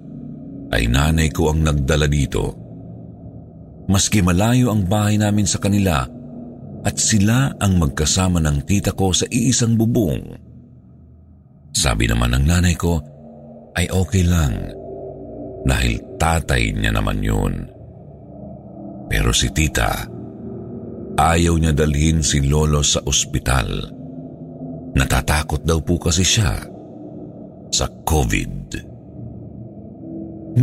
ay 0.72 0.88
nanay 0.88 1.28
ko 1.28 1.52
ang 1.52 1.60
nagdala 1.60 2.08
dito. 2.08 2.56
Maski 3.88 4.24
malayo 4.24 4.72
ang 4.72 4.88
bahay 4.88 5.20
namin 5.20 5.44
sa 5.44 5.60
kanila, 5.60 6.08
at 6.88 6.96
sila 6.96 7.52
ang 7.60 7.76
magkasama 7.76 8.40
ng 8.40 8.64
tita 8.64 8.96
ko 8.96 9.12
sa 9.12 9.28
iisang 9.28 9.76
bubong. 9.76 10.24
Sabi 11.76 12.08
naman 12.08 12.32
ng 12.32 12.44
nanay 12.48 12.72
ko 12.80 12.96
ay 13.76 13.92
okay 13.92 14.24
lang 14.24 14.56
dahil 15.68 16.00
tatay 16.16 16.72
niya 16.72 16.96
naman 16.96 17.20
yun. 17.20 17.68
Pero 19.12 19.36
si 19.36 19.52
tita, 19.52 20.08
ayaw 21.20 21.60
niya 21.60 21.76
dalhin 21.76 22.24
si 22.24 22.40
lolo 22.48 22.80
sa 22.80 23.04
ospital. 23.04 23.68
Natatakot 24.96 25.68
daw 25.68 25.84
po 25.84 26.00
kasi 26.00 26.24
siya 26.24 26.56
sa 27.68 27.84
COVID. 27.84 28.56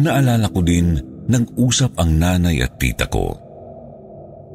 Naalala 0.02 0.50
ko 0.50 0.66
din 0.66 0.98
nag-usap 1.30 2.02
ang 2.02 2.18
nanay 2.18 2.66
at 2.66 2.82
tita 2.82 3.06
ko 3.06 3.45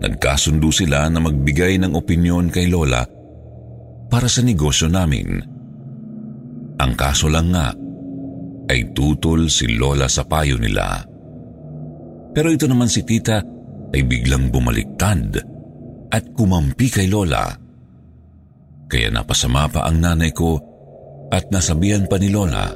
Nagkasundo 0.00 0.72
sila 0.72 1.06
na 1.12 1.20
magbigay 1.20 1.76
ng 1.80 1.92
opinyon 1.92 2.48
kay 2.48 2.72
Lola 2.72 3.04
para 4.08 4.26
sa 4.26 4.40
negosyo 4.40 4.88
namin. 4.88 5.28
Ang 6.80 6.92
kaso 6.96 7.28
lang 7.28 7.52
nga 7.52 7.68
ay 8.70 8.96
tutol 8.96 9.52
si 9.52 9.68
Lola 9.76 10.08
sa 10.08 10.24
payo 10.24 10.56
nila. 10.56 11.04
Pero 12.30 12.48
ito 12.48 12.64
naman 12.64 12.88
si 12.88 13.04
tita 13.04 13.42
ay 13.90 14.02
biglang 14.06 14.48
bumaliktad 14.48 15.36
at 16.10 16.24
kumampi 16.32 16.88
kay 16.88 17.06
Lola. 17.10 17.50
Kaya 18.90 19.08
napasama 19.10 19.70
pa 19.70 19.86
ang 19.86 20.02
nanay 20.02 20.34
ko 20.34 20.58
at 21.30 21.46
nasabihan 21.54 22.06
pa 22.10 22.18
ni 22.18 22.30
Lola 22.30 22.66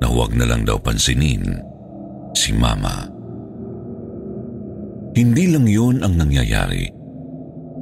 na 0.00 0.06
huwag 0.08 0.32
na 0.36 0.48
lang 0.48 0.64
daw 0.64 0.80
pansinin 0.80 1.44
si 2.36 2.52
Mama. 2.56 3.09
Hindi 5.14 5.44
lang 5.50 5.66
yun 5.66 6.02
ang 6.06 6.14
nangyayari. 6.14 6.86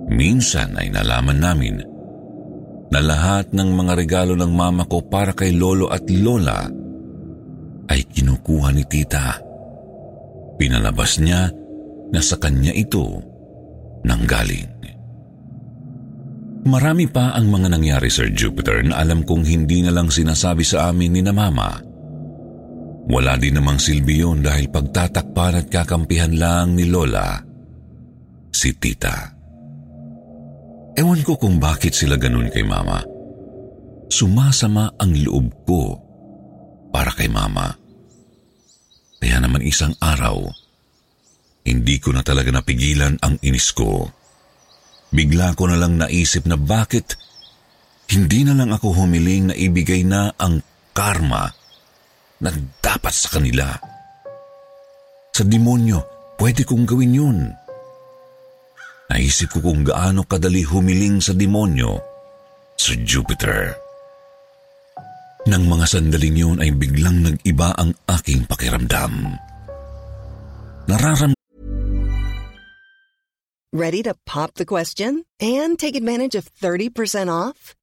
Minsan 0.08 0.76
ay 0.80 0.88
nalaman 0.88 1.38
namin 1.38 1.76
na 2.88 3.00
lahat 3.04 3.52
ng 3.52 3.68
mga 3.76 3.92
regalo 4.00 4.32
ng 4.32 4.52
mama 4.52 4.88
ko 4.88 5.04
para 5.04 5.36
kay 5.36 5.52
Lolo 5.52 5.92
at 5.92 6.08
Lola 6.08 6.64
ay 7.88 8.00
kinukuha 8.08 8.72
ni 8.72 8.84
tita. 8.88 9.36
Pinalabas 10.56 11.20
niya 11.20 11.52
na 12.08 12.20
sa 12.24 12.40
kanya 12.40 12.72
ito 12.72 13.20
nanggaling. 14.08 14.78
Marami 16.68 17.08
pa 17.08 17.32
ang 17.32 17.48
mga 17.48 17.72
nangyari, 17.72 18.12
Sir 18.12 18.28
Jupiter, 18.28 18.84
na 18.84 19.00
alam 19.00 19.24
kong 19.24 19.40
hindi 19.48 19.80
na 19.80 19.88
lang 19.88 20.12
sinasabi 20.12 20.60
sa 20.60 20.92
amin 20.92 21.16
ni 21.16 21.22
na 21.24 21.32
mama. 21.32 21.80
Wala 23.08 23.40
din 23.40 23.56
namang 23.56 23.80
silbi 23.80 24.20
yun 24.20 24.44
dahil 24.44 24.68
pagtatakpan 24.68 25.64
at 25.64 25.66
kakampihan 25.72 26.28
lang 26.36 26.76
ni 26.76 26.84
Lola, 26.84 27.40
si 28.52 28.76
Tita. 28.76 29.32
Ewan 30.92 31.24
ko 31.24 31.40
kung 31.40 31.56
bakit 31.56 31.96
sila 31.96 32.20
ganun 32.20 32.52
kay 32.52 32.68
Mama. 32.68 33.00
Sumasama 34.12 34.92
ang 35.00 35.12
loob 35.24 35.46
ko 35.64 35.82
para 36.92 37.08
kay 37.16 37.32
Mama. 37.32 37.72
Kaya 39.18 39.40
naman 39.40 39.64
isang 39.64 39.96
araw, 40.04 40.44
hindi 41.64 41.96
ko 41.96 42.12
na 42.12 42.20
talaga 42.20 42.52
napigilan 42.52 43.16
ang 43.24 43.40
inis 43.40 43.72
ko. 43.72 44.04
Bigla 45.08 45.56
ko 45.56 45.64
na 45.64 45.80
lang 45.80 45.96
naisip 45.96 46.44
na 46.44 46.60
bakit 46.60 47.16
hindi 48.12 48.44
na 48.44 48.52
lang 48.52 48.68
ako 48.68 49.00
humiling 49.00 49.48
na 49.48 49.54
ibigay 49.56 50.04
na 50.04 50.32
ang 50.36 50.60
karma 50.92 51.57
na 52.42 52.50
dapat 52.82 53.14
sa 53.14 53.38
kanila. 53.38 53.66
Sa 55.34 55.42
demonyo, 55.46 56.02
pwede 56.38 56.66
kong 56.66 56.84
gawin 56.86 57.14
yun. 57.14 57.38
Naisip 59.08 59.56
ko 59.56 59.64
kung 59.64 59.86
gaano 59.86 60.26
kadali 60.26 60.66
humiling 60.66 61.22
sa 61.22 61.32
demonyo 61.32 61.96
sa 62.76 62.92
Jupiter. 63.02 63.72
Nang 65.48 65.64
mga 65.64 65.86
sandaling 65.88 66.36
yun 66.36 66.58
ay 66.60 66.74
biglang 66.76 67.24
nag-iba 67.24 67.72
ang 67.78 67.96
aking 68.04 68.44
pakiramdam. 68.44 69.38
Nararam 70.90 71.32
Ready 73.68 74.02
to 74.04 74.16
pop 74.24 74.56
the 74.56 74.64
question 74.64 75.24
and 75.38 75.78
take 75.78 75.94
advantage 75.94 76.34
of 76.34 76.48
30% 76.56 77.28
off? 77.28 77.77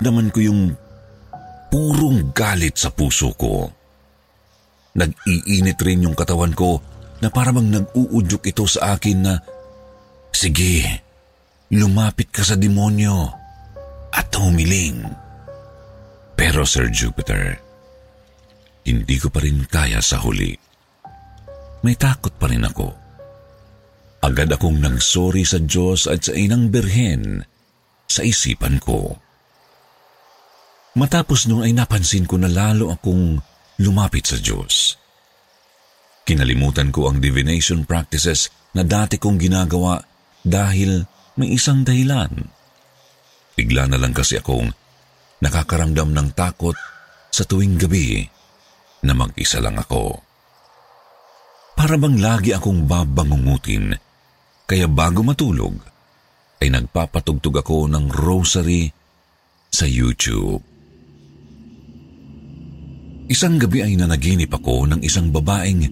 Naman 0.00 0.32
ko 0.32 0.40
yung 0.40 0.72
purong 1.68 2.32
galit 2.32 2.80
sa 2.80 2.88
puso 2.88 3.36
ko. 3.36 3.68
Nag-iinit 4.96 5.76
rin 5.84 6.04
yung 6.08 6.16
katawan 6.16 6.52
ko 6.52 6.80
na 7.20 7.28
parang 7.28 7.60
nag-uudyok 7.68 8.42
ito 8.48 8.64
sa 8.64 8.96
akin 8.96 9.18
na, 9.20 9.34
Sige, 10.32 10.80
lumapit 11.70 12.32
ka 12.32 12.40
sa 12.40 12.56
demonyo 12.56 13.28
at 14.12 14.32
humiling. 14.32 15.04
Pero 16.36 16.64
Sir 16.64 16.88
Jupiter, 16.88 17.60
hindi 18.88 19.16
ko 19.20 19.28
pa 19.28 19.44
rin 19.44 19.64
kaya 19.68 20.00
sa 20.00 20.18
huli. 20.24 20.56
May 21.84 21.94
takot 21.94 22.32
pa 22.40 22.48
rin 22.48 22.64
ako. 22.64 22.88
Agad 24.22 24.50
akong 24.54 24.80
nagsorry 24.80 25.44
sa 25.44 25.60
Diyos 25.60 26.08
at 26.08 26.26
sa 26.26 26.32
inang 26.32 26.72
birhen 26.72 27.44
sa 28.08 28.24
isipan 28.24 28.80
ko. 28.80 29.16
Matapos 30.92 31.48
noon 31.48 31.64
ay 31.64 31.72
napansin 31.72 32.28
ko 32.28 32.36
na 32.36 32.52
lalo 32.52 32.92
akong 32.92 33.40
lumapit 33.80 34.28
sa 34.28 34.36
Diyos. 34.36 35.00
Kinalimutan 36.28 36.92
ko 36.92 37.08
ang 37.08 37.18
divination 37.18 37.88
practices 37.88 38.52
na 38.76 38.84
dati 38.84 39.16
kong 39.16 39.40
ginagawa 39.40 40.04
dahil 40.44 41.08
may 41.40 41.56
isang 41.56 41.80
dahilan. 41.80 42.30
Bigla 43.56 43.88
na 43.88 43.96
lang 43.96 44.12
kasi 44.12 44.36
akong 44.36 44.68
nakakaramdam 45.40 46.12
ng 46.12 46.28
takot 46.36 46.76
sa 47.32 47.42
tuwing 47.48 47.80
gabi 47.80 48.28
na 49.02 49.16
mag-isa 49.16 49.58
lang 49.64 49.80
ako. 49.80 50.20
Para 51.72 51.96
bang 51.96 52.20
lagi 52.20 52.52
akong 52.52 52.84
babangungutin, 52.84 53.96
kaya 54.68 54.86
bago 54.86 55.24
matulog, 55.24 55.74
ay 56.62 56.70
nagpapatugtog 56.70 57.64
ako 57.64 57.90
ng 57.90 58.12
rosary 58.12 58.92
sa 59.72 59.88
YouTube. 59.88 60.71
Isang 63.30 63.58
gabi 63.60 63.86
ay 63.86 63.94
nanaginip 63.94 64.50
ako 64.50 64.90
ng 64.90 65.00
isang 65.06 65.30
babaeng 65.30 65.86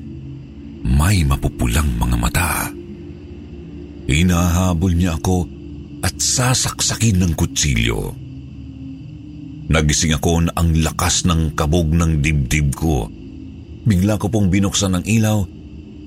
may 0.83 1.23
mapupulang 1.23 1.87
mga 2.01 2.17
mata. 2.19 2.53
Hinahabol 4.11 4.97
niya 4.97 5.15
ako 5.21 5.47
at 6.03 6.17
sasaksakin 6.19 7.23
ng 7.23 7.33
kutsilyo. 7.39 8.11
Nagising 9.71 10.19
ako 10.19 10.51
na 10.51 10.53
ang 10.59 10.75
lakas 10.83 11.23
ng 11.31 11.55
kabog 11.55 11.95
ng 11.95 12.19
dibdib 12.19 12.75
ko. 12.75 13.07
Bigla 13.87 14.19
ko 14.19 14.27
pong 14.27 14.51
binuksan 14.51 14.99
ng 14.99 15.05
ilaw 15.07 15.47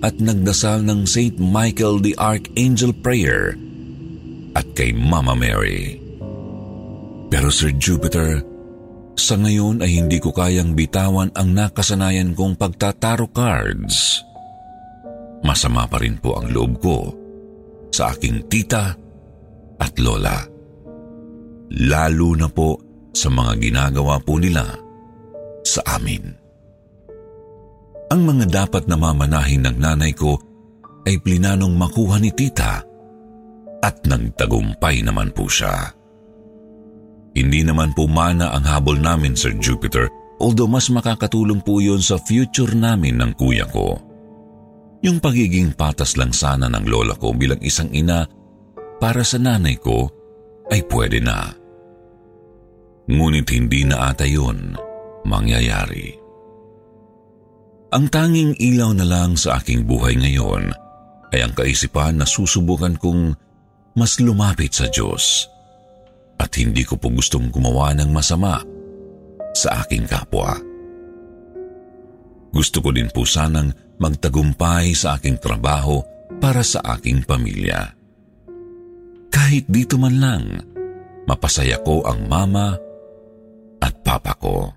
at 0.03 0.19
nagdasal 0.19 0.83
ng 0.83 1.07
St. 1.07 1.39
Michael 1.39 2.03
the 2.03 2.11
Archangel 2.19 2.91
Prayer 2.91 3.55
at 4.51 4.67
kay 4.75 4.91
Mama 4.91 5.31
Mary. 5.31 5.95
Pero 7.31 7.47
Sir 7.47 7.71
Jupiter, 7.79 8.43
sa 9.13 9.37
ngayon 9.37 9.85
ay 9.85 10.01
hindi 10.01 10.17
ko 10.17 10.33
kayang 10.33 10.73
bitawan 10.73 11.29
ang 11.37 11.53
nakasanayan 11.53 12.33
kong 12.33 12.57
pagtataro 12.57 13.29
cards. 13.29 14.25
Masama 15.43 15.85
pa 15.85 16.01
rin 16.01 16.17
po 16.17 16.39
ang 16.39 16.49
loob 16.49 16.79
ko 16.79 16.97
sa 17.93 18.15
aking 18.15 18.47
tita 18.49 18.95
at 19.77 19.93
lola. 20.01 20.41
Lalo 21.73 22.29
na 22.33 22.49
po 22.49 22.79
sa 23.13 23.29
mga 23.29 23.53
ginagawa 23.61 24.17
po 24.23 24.41
nila 24.41 24.65
sa 25.61 25.81
amin. 25.99 26.23
Ang 28.13 28.21
mga 28.29 28.45
dapat 28.49 28.85
na 28.89 28.97
mamanahin 28.97 29.65
ng 29.65 29.77
nanay 29.77 30.13
ko 30.13 30.37
ay 31.05 31.17
plinanong 31.21 31.73
makuha 31.73 32.21
ni 32.21 32.29
tita 32.33 32.81
at 33.83 33.95
nagtagumpay 34.07 35.03
naman 35.03 35.33
po 35.35 35.49
siya. 35.49 35.91
Hindi 37.33 37.65
naman 37.65 37.97
po 37.97 38.05
mana 38.05 38.53
ang 38.53 38.65
habol 38.69 39.01
namin, 39.01 39.33
Sir 39.33 39.57
Jupiter, 39.57 40.05
although 40.37 40.69
mas 40.69 40.93
makakatulong 40.93 41.65
po 41.65 41.81
yun 41.81 41.97
sa 41.97 42.21
future 42.21 42.77
namin 42.77 43.17
ng 43.17 43.31
kuya 43.33 43.65
ko. 43.65 43.97
Yung 45.03 45.17
pagiging 45.19 45.73
patas 45.73 46.15
lang 46.15 46.31
sana 46.31 46.69
ng 46.69 46.85
lola 46.87 47.17
ko 47.17 47.33
bilang 47.35 47.59
isang 47.59 47.91
ina 47.91 48.23
para 49.01 49.25
sa 49.25 49.41
nanay 49.41 49.75
ko 49.81 50.07
ay 50.71 50.85
pwede 50.87 51.19
na. 51.19 51.51
Ngunit 53.09 53.51
hindi 53.51 53.83
na 53.83 54.13
ata 54.13 54.23
yun 54.23 54.77
mangyayari. 55.27 56.15
Ang 57.93 58.07
tanging 58.09 58.55
ilaw 58.57 58.95
na 58.95 59.05
lang 59.05 59.35
sa 59.35 59.59
aking 59.59 59.83
buhay 59.83 60.15
ngayon 60.17 60.71
ay 61.35 61.39
ang 61.43 61.53
kaisipan 61.53 62.21
na 62.21 62.25
susubukan 62.25 62.95
kong 62.95 63.35
mas 63.93 64.17
lumapit 64.23 64.73
sa 64.73 64.87
Diyos 64.89 65.52
at 66.43 66.51
hindi 66.59 66.83
ko 66.83 66.99
po 66.99 67.07
gustong 67.07 67.47
gumawa 67.47 67.95
ng 67.95 68.11
masama 68.11 68.59
sa 69.55 69.79
aking 69.87 70.03
kapwa. 70.03 70.59
Gusto 72.51 72.83
ko 72.83 72.91
din 72.91 73.07
po 73.07 73.23
sanang 73.23 73.71
magtagumpay 73.95 74.91
sa 74.91 75.15
aking 75.15 75.39
trabaho 75.39 76.03
para 76.43 76.59
sa 76.61 76.83
aking 76.99 77.23
pamilya. 77.23 77.95
Kahit 79.31 79.65
dito 79.71 79.95
man 79.95 80.19
lang, 80.19 80.43
mapasaya 81.25 81.79
ko 81.81 82.03
ang 82.03 82.27
mama 82.27 82.75
at 83.79 83.93
papa 84.03 84.35
ko. 84.35 84.69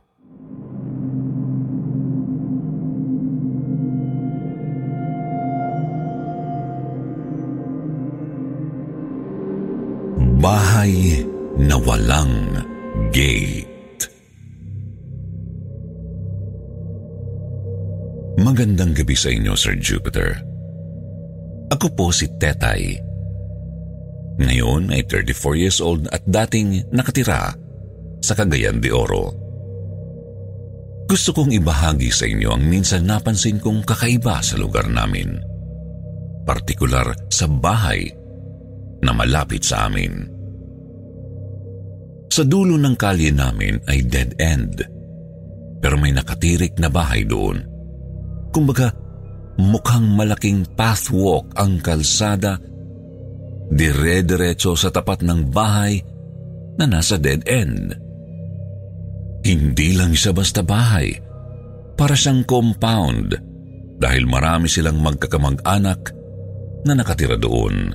Bahay 10.40 11.26
na 11.56 11.76
walang 11.80 12.60
gate. 13.12 13.72
Magandang 18.36 18.92
gabi 18.92 19.16
sa 19.16 19.32
inyo, 19.32 19.56
Sir 19.56 19.80
Jupiter. 19.80 20.36
Ako 21.72 21.88
po 21.96 22.12
si 22.12 22.28
Tetay. 22.36 23.00
Ngayon 24.36 24.92
ay 24.92 25.08
34 25.08 25.56
years 25.56 25.80
old 25.80 26.04
at 26.12 26.20
dating 26.28 26.84
nakatira 26.92 27.56
sa 28.20 28.32
Cagayan 28.36 28.76
de 28.76 28.92
Oro. 28.92 29.32
Gusto 31.08 31.32
kong 31.32 31.56
ibahagi 31.56 32.12
sa 32.12 32.28
inyo 32.28 32.52
ang 32.52 32.68
minsan 32.68 33.08
napansin 33.08 33.56
kong 33.56 33.86
kakaiba 33.88 34.44
sa 34.44 34.60
lugar 34.60 34.92
namin. 34.92 35.40
Partikular 36.44 37.16
sa 37.32 37.48
bahay 37.48 38.04
na 39.00 39.16
malapit 39.16 39.64
sa 39.64 39.88
amin. 39.88 40.36
Sa 42.30 42.42
dulo 42.44 42.76
ng 42.76 42.94
kalye 42.98 43.32
namin 43.32 43.80
ay 43.86 44.04
dead 44.04 44.36
end. 44.36 44.82
Pero 45.80 45.94
may 46.00 46.10
nakatirik 46.12 46.76
na 46.80 46.90
bahay 46.90 47.22
doon. 47.22 47.62
Kumbaga, 48.50 48.92
mukhang 49.60 50.08
malaking 50.16 50.64
pathwalk 50.76 51.52
ang 51.56 51.80
kalsada 51.80 52.60
dire-diretso 53.70 54.78
sa 54.78 54.94
tapat 54.94 55.26
ng 55.26 55.50
bahay 55.50 55.98
na 56.78 56.84
nasa 56.86 57.18
dead 57.18 57.42
end. 57.48 57.94
Hindi 59.46 59.94
lang 59.94 60.12
siya 60.14 60.34
basta 60.34 60.62
bahay. 60.62 61.14
Para 61.96 62.12
siyang 62.12 62.44
compound 62.44 63.32
dahil 63.96 64.28
marami 64.28 64.68
silang 64.68 65.00
magkakamag-anak 65.00 66.00
na 66.84 66.92
nakatira 66.92 67.40
doon. 67.40 67.94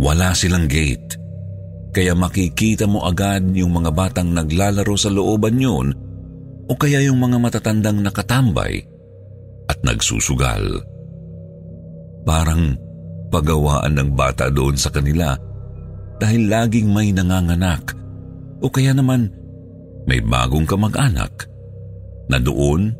Wala 0.00 0.32
silang 0.32 0.64
gate, 0.66 1.20
kaya 1.92 2.16
makikita 2.16 2.88
mo 2.88 3.04
agad 3.04 3.52
yung 3.52 3.76
mga 3.76 3.92
batang 3.92 4.32
naglalaro 4.32 4.96
sa 4.96 5.12
looban 5.12 5.60
yun 5.60 5.92
o 6.64 6.72
kaya 6.72 7.04
yung 7.04 7.20
mga 7.20 7.36
matatandang 7.36 8.00
nakatambay 8.00 8.80
at 9.68 9.78
nagsusugal. 9.84 10.80
Parang 12.24 12.72
pagawaan 13.28 13.92
ng 14.00 14.10
bata 14.16 14.48
doon 14.48 14.76
sa 14.80 14.88
kanila 14.88 15.36
dahil 16.16 16.48
laging 16.48 16.88
may 16.88 17.12
nanganganak 17.12 17.92
o 18.64 18.72
kaya 18.72 18.96
naman 18.96 19.28
may 20.08 20.24
bagong 20.24 20.64
kamag-anak 20.64 21.44
na 22.32 22.40
doon 22.40 22.94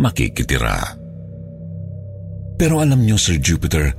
makikitira. 0.00 0.96
Pero 2.58 2.82
alam 2.82 3.04
niyo, 3.04 3.20
Sir 3.20 3.38
Jupiter, 3.38 3.94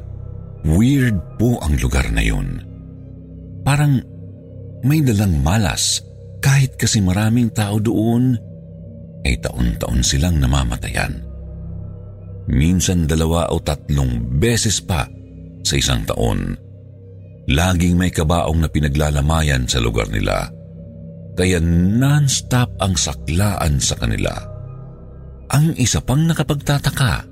weird 0.67 1.15
po 1.39 1.59
ang 1.63 1.79
lugar 1.79 2.11
na 2.11 2.19
yun. 2.19 2.59
Parang 3.63 3.99
may 4.85 5.03
dalang 5.03 5.39
malas 5.43 6.03
kahit 6.39 6.79
kasi 6.79 7.03
maraming 7.03 7.51
tao 7.51 7.79
doon 7.79 8.35
ay 9.27 9.35
taon-taon 9.43 9.99
silang 9.99 10.39
namamatayan. 10.39 11.27
Minsan 12.49 13.05
dalawa 13.05 13.51
o 13.51 13.59
tatlong 13.61 14.39
beses 14.39 14.81
pa 14.81 15.05
sa 15.61 15.73
isang 15.75 16.01
taon. 16.07 16.55
Laging 17.49 17.97
may 17.97 18.13
kabaong 18.13 18.61
na 18.61 18.69
pinaglalamayan 18.69 19.65
sa 19.65 19.81
lugar 19.81 20.07
nila 20.09 20.49
kaya 21.39 21.55
non-stop 21.63 22.67
ang 22.83 22.99
saklaan 22.99 23.79
sa 23.79 23.95
kanila. 23.95 24.33
Ang 25.49 25.71
isa 25.79 26.03
pang 26.03 26.27
nakapagtataka, 26.27 27.23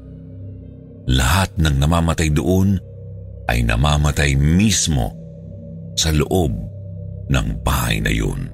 lahat 1.12 1.52
ng 1.60 1.76
namamatay 1.76 2.32
doon 2.32 2.80
ay 3.52 3.68
namamatay 3.68 4.36
mismo 4.40 5.12
sa 6.00 6.16
loob 6.16 6.77
ng 7.28 7.48
bahay 7.64 8.00
na 8.04 8.12
yun. 8.12 8.52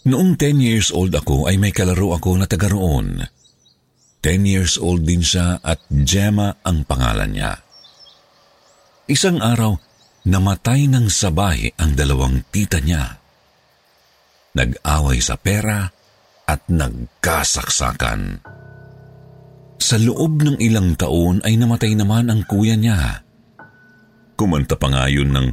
Noong 0.00 0.32
10 0.40 0.64
years 0.64 0.88
old 0.96 1.12
ako 1.12 1.44
ay 1.44 1.60
may 1.60 1.76
kalaro 1.76 2.16
ako 2.16 2.40
na 2.40 2.48
taga 2.48 2.72
roon. 2.72 3.20
10 4.24 4.48
years 4.48 4.80
old 4.80 5.04
din 5.04 5.20
siya 5.20 5.60
at 5.60 5.80
Gemma 5.92 6.56
ang 6.64 6.84
pangalan 6.88 7.32
niya. 7.32 7.52
Isang 9.08 9.44
araw, 9.44 9.76
namatay 10.24 10.88
ng 10.88 11.08
sabay 11.08 11.72
ang 11.76 11.92
dalawang 11.96 12.44
tita 12.48 12.80
niya. 12.80 13.20
Nag-away 14.56 15.20
sa 15.20 15.36
pera 15.36 15.88
at 16.48 16.60
nagkasaksakan. 16.68 18.42
Sa 19.80 19.96
loob 19.96 20.42
ng 20.44 20.56
ilang 20.60 20.96
taon 20.96 21.40
ay 21.44 21.56
namatay 21.56 21.96
naman 21.96 22.28
ang 22.28 22.44
kuya 22.44 22.76
niya. 22.76 23.24
Kumanta 24.36 24.76
pa 24.76 24.88
nga 24.92 25.08
yun 25.08 25.32
ng 25.32 25.48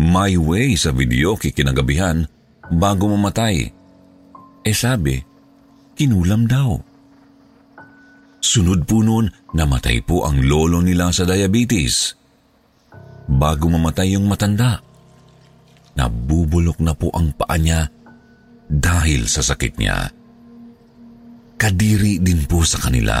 My 0.00 0.32
Way 0.32 0.80
sa 0.80 0.96
video 0.96 1.36
kikinagabihan 1.36 2.24
bago 2.72 3.04
mamatay. 3.12 3.68
Eh 4.64 4.72
sabi, 4.72 5.20
kinulam 5.92 6.48
daw. 6.48 6.72
Sunod 8.40 8.88
po 8.88 9.04
noon, 9.04 9.28
namatay 9.52 10.00
po 10.00 10.24
ang 10.24 10.40
lolo 10.40 10.80
nila 10.80 11.12
sa 11.12 11.28
diabetes 11.28 12.16
bago 13.28 13.68
mamatay 13.68 14.16
yung 14.16 14.24
matanda. 14.24 14.80
Nabubulok 16.00 16.80
na 16.80 16.96
po 16.96 17.12
ang 17.12 17.36
paa 17.36 17.60
niya 17.60 17.84
dahil 18.72 19.28
sa 19.28 19.44
sakit 19.44 19.76
niya. 19.76 20.08
Kadiri 21.60 22.24
din 22.24 22.48
po 22.48 22.64
sa 22.64 22.80
kanila. 22.80 23.20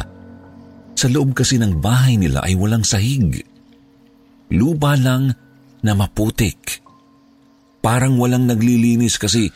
Sa 0.96 1.12
loob 1.12 1.36
kasi 1.36 1.60
ng 1.60 1.76
bahay 1.76 2.16
nila 2.16 2.40
ay 2.40 2.56
walang 2.56 2.88
sahig. 2.88 3.44
Lupa 4.48 4.96
lang 4.96 5.49
na 5.84 5.96
maputik. 5.96 6.84
Parang 7.80 8.20
walang 8.20 8.44
naglilinis 8.44 9.16
kasi 9.16 9.48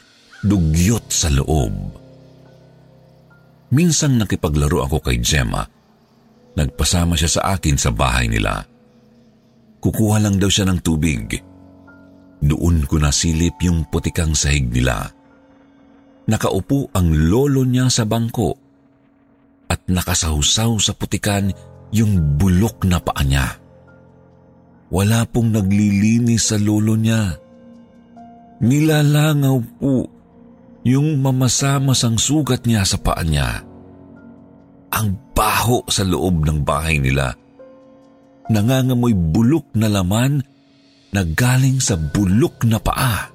dugyot 0.45 1.09
sa 1.13 1.29
loob. 1.29 1.73
Minsang 3.75 4.21
nakipaglaro 4.21 4.87
ako 4.87 5.03
kay 5.03 5.19
Gemma. 5.21 5.67
Nagpasama 6.55 7.19
siya 7.19 7.31
sa 7.41 7.43
akin 7.59 7.75
sa 7.75 7.91
bahay 7.91 8.31
nila. 8.31 8.63
Kukuha 9.83 10.23
lang 10.23 10.39
daw 10.39 10.47
siya 10.47 10.71
ng 10.71 10.81
tubig. 10.81 11.43
Doon 12.45 12.87
ko 12.87 12.97
nasilip 13.01 13.59
yung 13.65 13.89
putikang 13.91 14.37
sahig 14.37 14.71
nila. 14.71 15.11
Nakaupo 16.25 16.89
ang 16.95 17.13
lolo 17.13 17.67
niya 17.67 17.91
sa 17.93 18.09
bangko 18.09 18.57
at 19.69 19.81
nakasahusaw 19.91 20.79
sa 20.81 20.93
putikan 20.97 21.53
yung 21.91 22.39
bulok 22.39 22.87
na 22.87 23.03
paa 23.03 23.21
niya. 23.27 23.64
Wala 24.93 25.25
pong 25.29 25.55
naglilinis 25.55 26.53
sa 26.53 26.57
lolo 26.61 26.97
niya. 26.99 27.41
Nilalangaw 28.61 29.59
po 29.81 29.97
yung 30.85 31.21
mamasamasang 31.21 32.21
sugat 32.21 32.69
niya 32.69 32.85
sa 32.85 33.01
paa 33.01 33.25
niya. 33.25 33.65
Ang 34.95 35.17
baho 35.35 35.83
sa 35.91 36.07
loob 36.07 36.45
ng 36.47 36.63
bahay 36.63 37.01
nila 37.01 37.35
nangangamoy 38.49 39.17
bulok 39.17 39.73
na 39.77 39.89
laman 39.89 40.45
na 41.15 41.23
galing 41.23 41.79
sa 41.79 41.95
bulok 41.97 42.67
na 42.67 42.83
paa. 42.83 43.31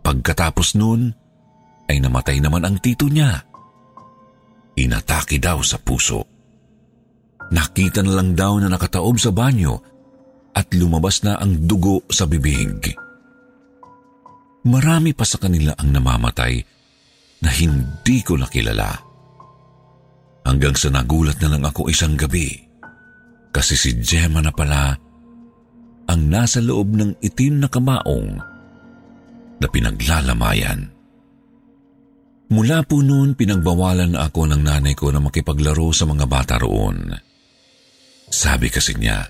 Pagkatapos 0.00 0.78
nun, 0.78 1.12
ay 1.88 2.00
namatay 2.00 2.40
naman 2.40 2.64
ang 2.64 2.76
tito 2.80 3.10
niya. 3.10 3.44
Inatake 4.78 5.42
daw 5.42 5.58
sa 5.60 5.76
puso. 5.82 6.22
Nakita 7.48 8.04
na 8.04 8.12
lang 8.20 8.36
daw 8.36 8.60
na 8.60 8.70
nakataob 8.70 9.16
sa 9.18 9.32
banyo 9.34 9.97
at 10.54 10.66
lumabas 10.74 11.22
na 11.22 11.36
ang 11.38 11.68
dugo 11.68 12.04
sa 12.08 12.24
bibig. 12.24 12.92
Marami 14.68 15.14
pa 15.16 15.24
sa 15.24 15.40
kanila 15.40 15.72
ang 15.78 15.94
namamatay 15.94 16.54
na 17.42 17.50
hindi 17.54 18.18
ko 18.26 18.36
nakilala. 18.36 18.90
Hanggang 20.48 20.74
sa 20.74 20.88
nagulat 20.88 21.38
na 21.44 21.48
lang 21.52 21.62
ako 21.64 21.92
isang 21.92 22.16
gabi 22.16 22.48
kasi 23.52 23.76
si 23.76 23.96
Gemma 24.00 24.40
na 24.44 24.52
pala 24.52 24.96
ang 26.08 26.20
nasa 26.24 26.64
loob 26.64 26.96
ng 26.96 27.20
itim 27.20 27.60
na 27.60 27.68
kamaong 27.68 28.32
na 29.60 29.66
pinaglalamayan. 29.68 30.88
Mula 32.48 32.80
po 32.88 33.04
noon, 33.04 33.36
pinagbawalan 33.36 34.16
na 34.16 34.24
ako 34.24 34.48
ng 34.48 34.62
nanay 34.64 34.96
ko 34.96 35.12
na 35.12 35.20
makipaglaro 35.20 35.92
sa 35.92 36.08
mga 36.08 36.24
bata 36.24 36.56
roon. 36.56 37.12
Sabi 38.24 38.72
kasi 38.72 38.96
niya, 38.96 39.20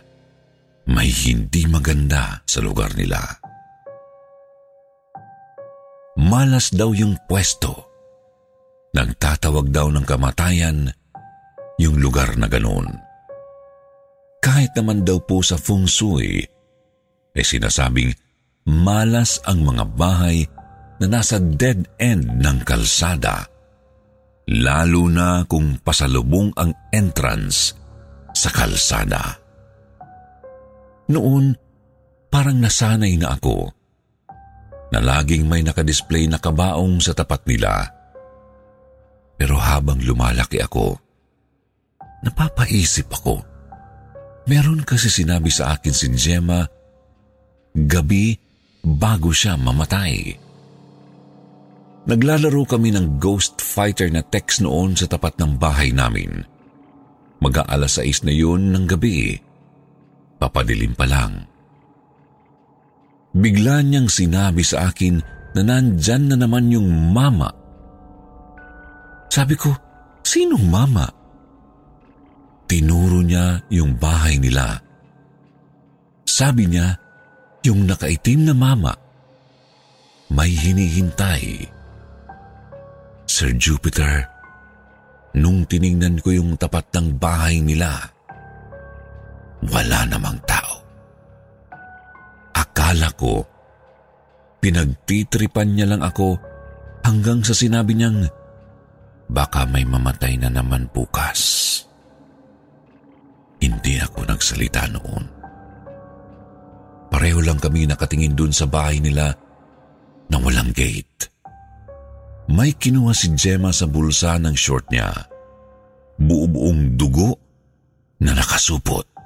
may 0.88 1.12
hindi 1.12 1.68
maganda 1.68 2.40
sa 2.48 2.64
lugar 2.64 2.96
nila. 2.96 3.20
Malas 6.18 6.72
daw 6.72 6.96
yung 6.96 7.14
pwesto. 7.28 7.86
Nagtatawag 8.96 9.68
daw 9.68 9.92
ng 9.92 10.02
kamatayan 10.08 10.88
yung 11.76 12.00
lugar 12.00 12.34
na 12.40 12.48
ganoon. 12.48 12.88
Kahit 14.40 14.72
naman 14.74 15.04
daw 15.04 15.20
po 15.20 15.44
sa 15.44 15.60
feng 15.60 15.84
shui, 15.84 16.42
ay 17.36 17.44
sinasabing 17.44 18.10
malas 18.66 19.38
ang 19.44 19.62
mga 19.62 19.84
bahay 19.94 20.42
na 20.98 21.06
nasa 21.20 21.38
dead 21.38 21.86
end 22.00 22.42
ng 22.42 22.58
kalsada, 22.66 23.46
lalo 24.50 25.06
na 25.06 25.44
kung 25.46 25.78
pasalubong 25.84 26.50
ang 26.58 26.74
entrance 26.90 27.76
sa 28.34 28.50
kalsada. 28.50 29.47
Noon, 31.08 31.56
parang 32.28 32.60
nasanay 32.60 33.16
na 33.16 33.32
ako 33.36 33.72
na 34.92 35.00
laging 35.00 35.44
may 35.48 35.60
nakadisplay 35.60 36.28
na 36.28 36.40
kabaong 36.40 37.00
sa 37.00 37.12
tapat 37.12 37.44
nila. 37.48 37.88
Pero 39.36 39.56
habang 39.60 40.00
lumalaki 40.00 40.60
ako, 40.60 40.96
napapaisip 42.24 43.08
ako. 43.12 43.44
Meron 44.48 44.80
kasi 44.84 45.12
sinabi 45.12 45.52
sa 45.52 45.76
akin 45.76 45.92
si 45.92 46.08
Gemma, 46.16 46.64
gabi 47.76 48.32
bago 48.80 49.28
siya 49.28 49.60
mamatay. 49.60 50.32
Naglalaro 52.08 52.64
kami 52.64 52.96
ng 52.96 53.20
Ghost 53.20 53.60
Fighter 53.60 54.08
na 54.08 54.24
text 54.24 54.64
noon 54.64 54.96
sa 54.96 55.04
tapat 55.04 55.36
ng 55.36 55.60
bahay 55.60 55.92
namin. 55.92 56.40
Mag-aalas 57.44 58.00
6 58.00 58.24
na 58.24 58.32
yun 58.32 58.72
ng 58.72 58.88
gabi. 58.88 59.36
Papadilim 60.38 60.94
pa 60.94 61.04
lang. 61.04 61.42
Bigla 63.34 63.84
niyang 63.84 64.08
sinabi 64.08 64.62
sa 64.62 64.90
akin 64.90 65.20
na 65.58 65.62
nandyan 65.66 66.30
na 66.30 66.36
naman 66.38 66.70
yung 66.70 66.88
mama. 67.12 67.50
Sabi 69.28 69.54
ko, 69.58 69.70
sinong 70.24 70.66
mama? 70.66 71.06
Tinuro 72.68 73.20
niya 73.22 73.62
yung 73.70 73.98
bahay 73.98 74.38
nila. 74.40 74.78
Sabi 76.24 76.70
niya, 76.70 76.94
yung 77.66 77.84
nakaitim 77.84 78.48
na 78.48 78.54
mama, 78.54 78.92
may 80.32 80.52
hinihintay. 80.52 81.68
Sir 83.28 83.52
Jupiter, 83.56 84.24
nung 85.36 85.64
tiningnan 85.68 86.20
ko 86.20 86.32
yung 86.32 86.56
tapat 86.56 86.88
ng 86.96 87.16
bahay 87.16 87.60
nila, 87.60 88.17
wala 89.66 90.06
namang 90.06 90.38
tao. 90.46 90.76
Akala 92.54 93.10
ko, 93.18 93.42
pinagtitripan 94.62 95.74
niya 95.74 95.86
lang 95.90 96.02
ako 96.02 96.38
hanggang 97.02 97.42
sa 97.42 97.54
sinabi 97.54 97.94
niyang, 97.94 98.26
baka 99.30 99.66
may 99.66 99.82
mamatay 99.82 100.38
na 100.38 100.50
naman 100.50 100.86
bukas. 100.90 101.66
Hindi 103.58 103.98
ako 103.98 104.30
nagsalita 104.30 104.86
noon. 104.94 105.24
Pareho 107.08 107.40
lang 107.42 107.58
kami 107.58 107.88
nakatingin 107.88 108.38
dun 108.38 108.54
sa 108.54 108.70
bahay 108.70 109.02
nila 109.02 109.34
na 110.28 110.36
walang 110.38 110.70
gate. 110.70 111.32
May 112.48 112.72
kinuha 112.76 113.12
si 113.12 113.34
Gemma 113.34 113.74
sa 113.74 113.90
bulsa 113.90 114.38
ng 114.38 114.54
short 114.56 114.88
niya. 114.88 115.10
Buo-buong 116.16 116.96
dugo 116.96 117.36
na 118.22 118.32
nakasupot. 118.32 119.17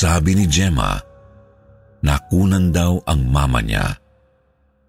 Sabi 0.00 0.32
ni 0.32 0.48
Gemma, 0.48 0.96
nakunan 2.00 2.72
daw 2.72 3.04
ang 3.04 3.20
mama 3.28 3.60
niya 3.60 3.84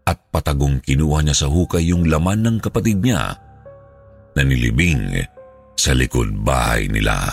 at 0.07 0.17
patagong 0.31 0.79
kinuha 0.79 1.19
niya 1.19 1.35
sa 1.35 1.47
hukay 1.51 1.83
yung 1.91 2.07
laman 2.07 2.39
ng 2.39 2.57
kapatid 2.63 3.03
niya 3.03 3.35
na 4.31 4.41
nilibing 4.47 5.19
sa 5.75 5.91
likod 5.91 6.31
bahay 6.47 6.87
nila. 6.87 7.27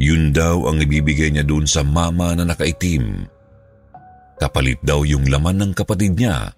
Yun 0.00 0.32
daw 0.32 0.64
ang 0.64 0.80
ibibigay 0.80 1.28
niya 1.28 1.44
doon 1.44 1.68
sa 1.68 1.84
mama 1.84 2.32
na 2.32 2.48
nakaitim. 2.48 3.28
Kapalit 4.40 4.80
daw 4.80 5.04
yung 5.04 5.28
laman 5.28 5.60
ng 5.60 5.72
kapatid 5.76 6.16
niya 6.16 6.56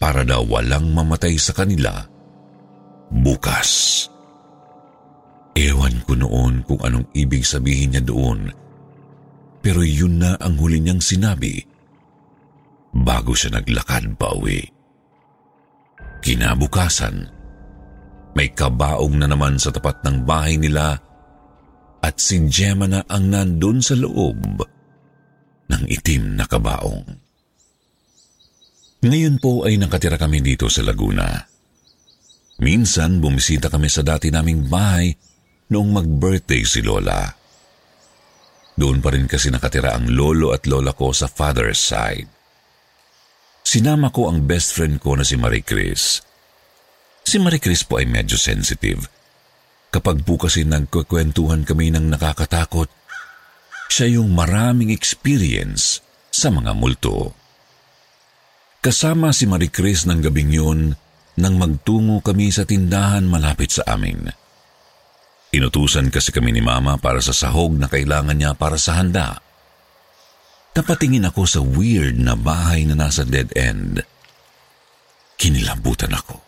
para 0.00 0.24
daw 0.24 0.48
walang 0.48 0.96
mamatay 0.96 1.36
sa 1.36 1.52
kanila 1.52 2.08
bukas. 3.12 4.08
Ewan 5.52 6.00
ko 6.08 6.16
noon 6.16 6.64
kung 6.64 6.80
anong 6.80 7.12
ibig 7.12 7.44
sabihin 7.44 7.92
niya 7.92 8.00
doon, 8.08 8.61
pero 9.62 9.86
yun 9.86 10.18
na 10.18 10.34
ang 10.42 10.58
huli 10.58 10.82
niyang 10.82 10.98
sinabi 10.98 11.62
bago 12.92 13.32
siya 13.32 13.56
naglakad 13.56 14.18
pa 14.20 14.34
uwi. 14.36 14.60
Kinabukasan, 16.22 17.16
may 18.36 18.52
kabaong 18.52 19.16
na 19.16 19.26
naman 19.30 19.56
sa 19.56 19.72
tapat 19.72 20.02
ng 20.04 20.26
bahay 20.26 20.60
nila 20.60 20.98
at 22.02 22.14
si 22.18 22.42
Gemma 22.50 22.90
na 22.90 23.00
ang 23.06 23.30
nandun 23.30 23.78
sa 23.78 23.94
loob 23.94 24.66
ng 25.70 25.82
itim 25.88 26.36
na 26.36 26.44
kabaong. 26.44 27.06
Ngayon 29.02 29.42
po 29.42 29.66
ay 29.66 29.78
nakatira 29.82 30.14
kami 30.14 30.38
dito 30.38 30.70
sa 30.70 30.86
Laguna. 30.86 31.26
Minsan 32.62 33.18
bumisita 33.18 33.66
kami 33.66 33.90
sa 33.90 34.06
dati 34.06 34.30
naming 34.30 34.70
bahay 34.70 35.10
noong 35.74 35.90
mag-birthday 35.90 36.62
si 36.62 36.86
Lola. 36.86 37.41
Doon 38.72 39.04
pa 39.04 39.12
rin 39.12 39.28
kasi 39.28 39.52
nakatira 39.52 39.92
ang 39.92 40.08
lolo 40.08 40.56
at 40.56 40.64
lola 40.64 40.96
ko 40.96 41.12
sa 41.12 41.28
father's 41.28 41.80
side. 41.80 42.28
Sinama 43.62 44.10
ko 44.10 44.32
ang 44.32 44.44
best 44.48 44.74
friend 44.74 44.98
ko 44.98 45.16
na 45.16 45.24
si 45.24 45.36
Marie 45.36 45.64
Chris. 45.64 46.20
Si 47.22 47.36
Marie 47.38 47.62
Chris 47.62 47.86
po 47.86 48.00
ay 48.00 48.08
medyo 48.08 48.34
sensitive. 48.34 49.06
Kapag 49.92 50.24
po 50.24 50.40
kasi 50.40 50.64
nagkukwentuhan 50.64 51.68
kami 51.68 51.92
ng 51.92 52.10
nakakatakot, 52.16 52.88
siya 53.92 54.18
yung 54.18 54.32
maraming 54.32 54.88
experience 54.88 56.00
sa 56.32 56.48
mga 56.48 56.72
multo. 56.72 57.36
Kasama 58.80 59.30
si 59.36 59.44
Marie 59.44 59.70
Chris 59.70 60.08
ng 60.08 60.24
gabing 60.24 60.50
yun 60.50 60.80
nang 61.38 61.54
magtungo 61.60 62.24
kami 62.24 62.48
sa 62.50 62.64
tindahan 62.64 63.24
malapit 63.28 63.72
sa 63.72 63.84
amin. 63.94 64.41
Inutusan 65.52 66.08
kasi 66.08 66.32
kami 66.32 66.56
ni 66.56 66.64
Mama 66.64 66.96
para 66.96 67.20
sa 67.20 67.36
sahog 67.36 67.76
na 67.76 67.84
kailangan 67.84 68.32
niya 68.32 68.56
para 68.56 68.80
sa 68.80 68.96
handa. 68.96 69.36
Napatingin 70.72 71.28
ako 71.28 71.44
sa 71.44 71.60
weird 71.60 72.16
na 72.16 72.32
bahay 72.32 72.88
na 72.88 72.96
nasa 72.96 73.28
dead 73.28 73.52
end. 73.52 74.00
Kinilabutan 75.36 76.16
ako. 76.16 76.40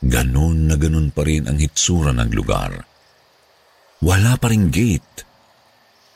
Ganon 0.00 0.72
na 0.72 0.80
ganon 0.80 1.12
pa 1.12 1.28
rin 1.28 1.44
ang 1.44 1.60
hitsura 1.60 2.16
ng 2.16 2.32
lugar. 2.32 2.72
Wala 4.00 4.40
pa 4.40 4.48
ring 4.48 4.72
gate. 4.72 5.28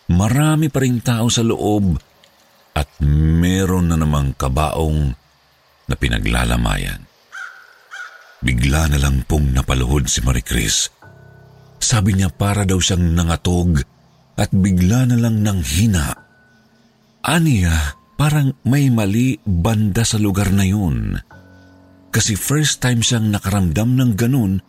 Marami 0.08 0.72
pa 0.72 0.80
ring 0.80 1.04
tao 1.04 1.28
sa 1.28 1.44
loob 1.44 2.00
at 2.72 2.88
meron 3.04 3.92
na 3.92 4.00
namang 4.00 4.32
kabaong 4.40 5.12
na 5.84 5.94
pinaglalamayan. 5.94 7.04
Bigla 8.40 8.88
na 8.88 8.96
lang 8.96 9.20
pong 9.28 9.52
napaluhod 9.52 10.08
si 10.08 10.24
Marie 10.24 10.44
Chris. 10.44 10.95
Sabi 11.80 12.16
niya 12.16 12.32
para 12.32 12.66
daw 12.66 12.80
siyang 12.80 13.14
nangatog 13.14 13.80
at 14.36 14.50
bigla 14.52 15.08
na 15.08 15.16
lang 15.16 15.40
nang 15.40 15.64
hina. 15.64 16.12
Aniya, 17.26 17.96
parang 18.14 18.54
may 18.64 18.88
mali 18.92 19.40
banda 19.42 20.04
sa 20.04 20.16
lugar 20.20 20.52
na 20.52 20.64
yun. 20.64 21.16
Kasi 22.12 22.32
first 22.38 22.80
time 22.80 23.04
siyang 23.04 23.28
nakaramdam 23.28 23.92
ng 23.92 24.12
ganun 24.16 24.62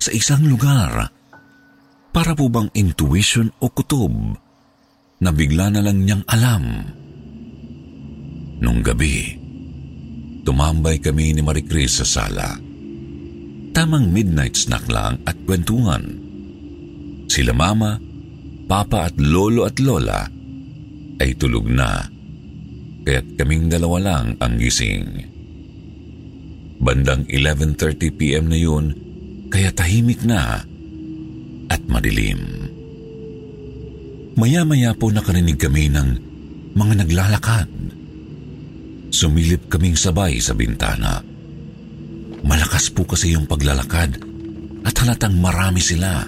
sa 0.00 0.12
isang 0.14 0.44
lugar. 0.48 1.12
Para 2.14 2.32
po 2.32 2.46
bang 2.48 2.70
intuition 2.78 3.50
o 3.58 3.68
kutob 3.68 4.38
na 5.20 5.30
bigla 5.34 5.68
na 5.68 5.82
lang 5.82 6.06
niyang 6.06 6.24
alam. 6.30 6.64
Nung 8.62 8.80
gabi, 8.80 9.36
tumambay 10.46 11.02
kami 11.02 11.34
ni 11.34 11.42
Marie 11.42 11.66
Chris 11.66 12.00
sa 12.00 12.06
sala. 12.06 12.56
Tamang 13.74 14.14
midnight 14.14 14.54
snack 14.54 14.86
lang 14.86 15.18
at 15.26 15.34
kwentuhan. 15.44 16.23
Sila 17.28 17.52
mama, 17.56 17.98
papa 18.68 19.10
at 19.10 19.16
lolo 19.18 19.66
at 19.68 19.76
lola 19.80 20.24
ay 21.20 21.30
tulog 21.38 21.66
na, 21.70 22.04
kaya't 23.04 23.38
kaming 23.38 23.70
dalawa 23.70 23.98
lang 24.00 24.24
ang 24.40 24.54
gising. 24.58 25.30
Bandang 26.82 27.24
11.30pm 27.30 28.44
na 28.50 28.58
yun, 28.58 28.92
kaya 29.48 29.70
tahimik 29.70 30.26
na 30.26 30.60
at 31.70 31.82
madilim. 31.86 32.40
Maya-maya 34.34 34.90
po 34.98 35.14
nakarinig 35.14 35.56
kami 35.56 35.86
ng 35.94 36.08
mga 36.74 37.06
naglalakad. 37.06 37.70
Sumilip 39.14 39.70
kaming 39.70 39.94
sabay 39.94 40.42
sa 40.42 40.58
bintana. 40.58 41.22
Malakas 42.42 42.90
po 42.90 43.06
kasi 43.06 43.32
yung 43.32 43.46
paglalakad 43.46 44.18
at 44.82 44.94
halatang 45.00 45.38
marami 45.38 45.78
sila. 45.78 46.26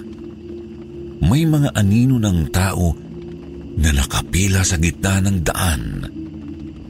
May 1.23 1.43
mga 1.47 1.73
anino 1.73 2.21
ng 2.21 2.39
tao 2.53 2.93
na 3.77 3.89
nakapila 3.93 4.65
sa 4.65 4.77
gitna 4.81 5.21
ng 5.21 5.37
daan. 5.45 5.83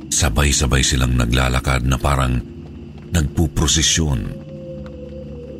Sabay-sabay 0.08 0.84
silang 0.84 1.20
naglalakad 1.20 1.84
na 1.84 2.00
parang 2.00 2.40
nagpuprosesyon. 3.12 4.20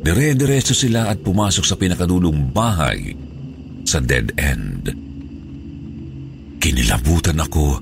Dire-diretso 0.00 0.72
sila 0.72 1.12
at 1.12 1.20
pumasok 1.20 1.64
sa 1.64 1.76
pinakadulong 1.76 2.48
bahay 2.48 3.12
sa 3.84 4.00
dead 4.00 4.32
end. 4.40 4.88
Kinilabutan 6.58 7.38
ako 7.38 7.80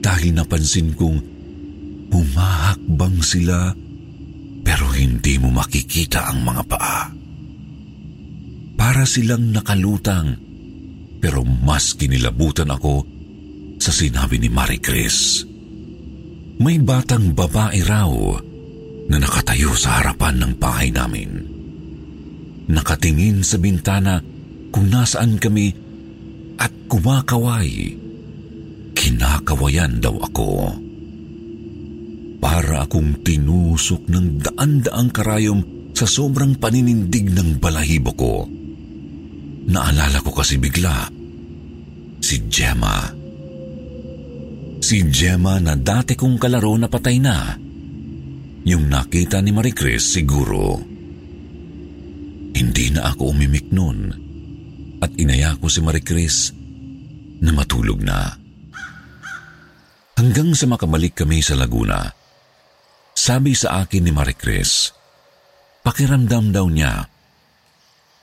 dahil 0.00 0.32
napansin 0.32 0.96
kong 0.96 1.18
humahakbang 2.10 3.18
sila 3.20 3.76
pero 4.64 4.88
hindi 4.92 5.36
mo 5.36 5.52
makikita 5.52 6.32
ang 6.32 6.44
mga 6.44 6.62
paa. 6.64 7.19
Para 8.80 9.04
silang 9.04 9.52
nakalutang 9.52 10.40
pero 11.20 11.44
mas 11.44 11.92
kinilabutan 12.00 12.72
ako 12.72 13.04
sa 13.76 13.92
sinabi 13.92 14.40
ni 14.40 14.48
Marie 14.48 14.80
Chris. 14.80 15.44
May 16.60 16.80
batang 16.80 17.36
babae 17.36 17.84
raw 17.84 18.08
na 19.12 19.16
nakatayo 19.20 19.76
sa 19.76 20.00
harapan 20.00 20.40
ng 20.40 20.52
bahay 20.56 20.88
namin. 20.88 21.30
Nakatingin 22.72 23.44
sa 23.44 23.60
bintana 23.60 24.24
kung 24.72 24.88
nasaan 24.88 25.36
kami 25.36 25.76
at 26.56 26.72
kumakaway. 26.88 28.00
Kinakawayan 28.96 30.00
daw 30.00 30.16
ako. 30.24 30.72
Para 32.40 32.88
akong 32.88 33.20
tinusok 33.20 34.08
ng 34.08 34.40
daan-daang 34.40 35.12
karayom 35.12 35.60
sa 35.92 36.08
sobrang 36.08 36.56
paninindig 36.56 37.28
ng 37.28 37.60
balahibo 37.60 38.12
ko. 38.16 38.34
Naalala 39.70 40.18
ko 40.26 40.34
kasi 40.34 40.58
bigla 40.58 41.06
si 42.18 42.42
Gemma. 42.50 43.06
Si 44.82 44.98
Gemma 45.06 45.62
na 45.62 45.78
dati 45.78 46.18
kong 46.18 46.42
kalaro 46.42 46.74
na 46.74 46.90
patay 46.90 47.22
na. 47.22 47.54
Yung 48.66 48.90
nakita 48.90 49.38
ni 49.38 49.54
Marie 49.54 49.76
Chris 49.76 50.10
siguro. 50.10 50.76
Hindi 52.50 52.86
na 52.92 53.14
ako 53.14 53.30
umimik 53.30 53.70
noon 53.70 54.10
at 55.00 55.14
inaya 55.16 55.54
ko 55.56 55.70
si 55.70 55.80
Marie 55.80 56.04
Chris 56.04 56.50
na 57.40 57.54
matulog 57.54 58.02
na. 58.02 58.36
Hanggang 60.18 60.52
sa 60.52 60.68
makabalik 60.68 61.16
kami 61.16 61.40
sa 61.40 61.56
Laguna, 61.56 62.04
sabi 63.16 63.56
sa 63.56 63.86
akin 63.86 64.02
ni 64.04 64.12
Marie 64.12 64.36
Chris, 64.36 64.92
pakiramdam 65.80 66.52
daw 66.52 66.68
niya 66.68 67.08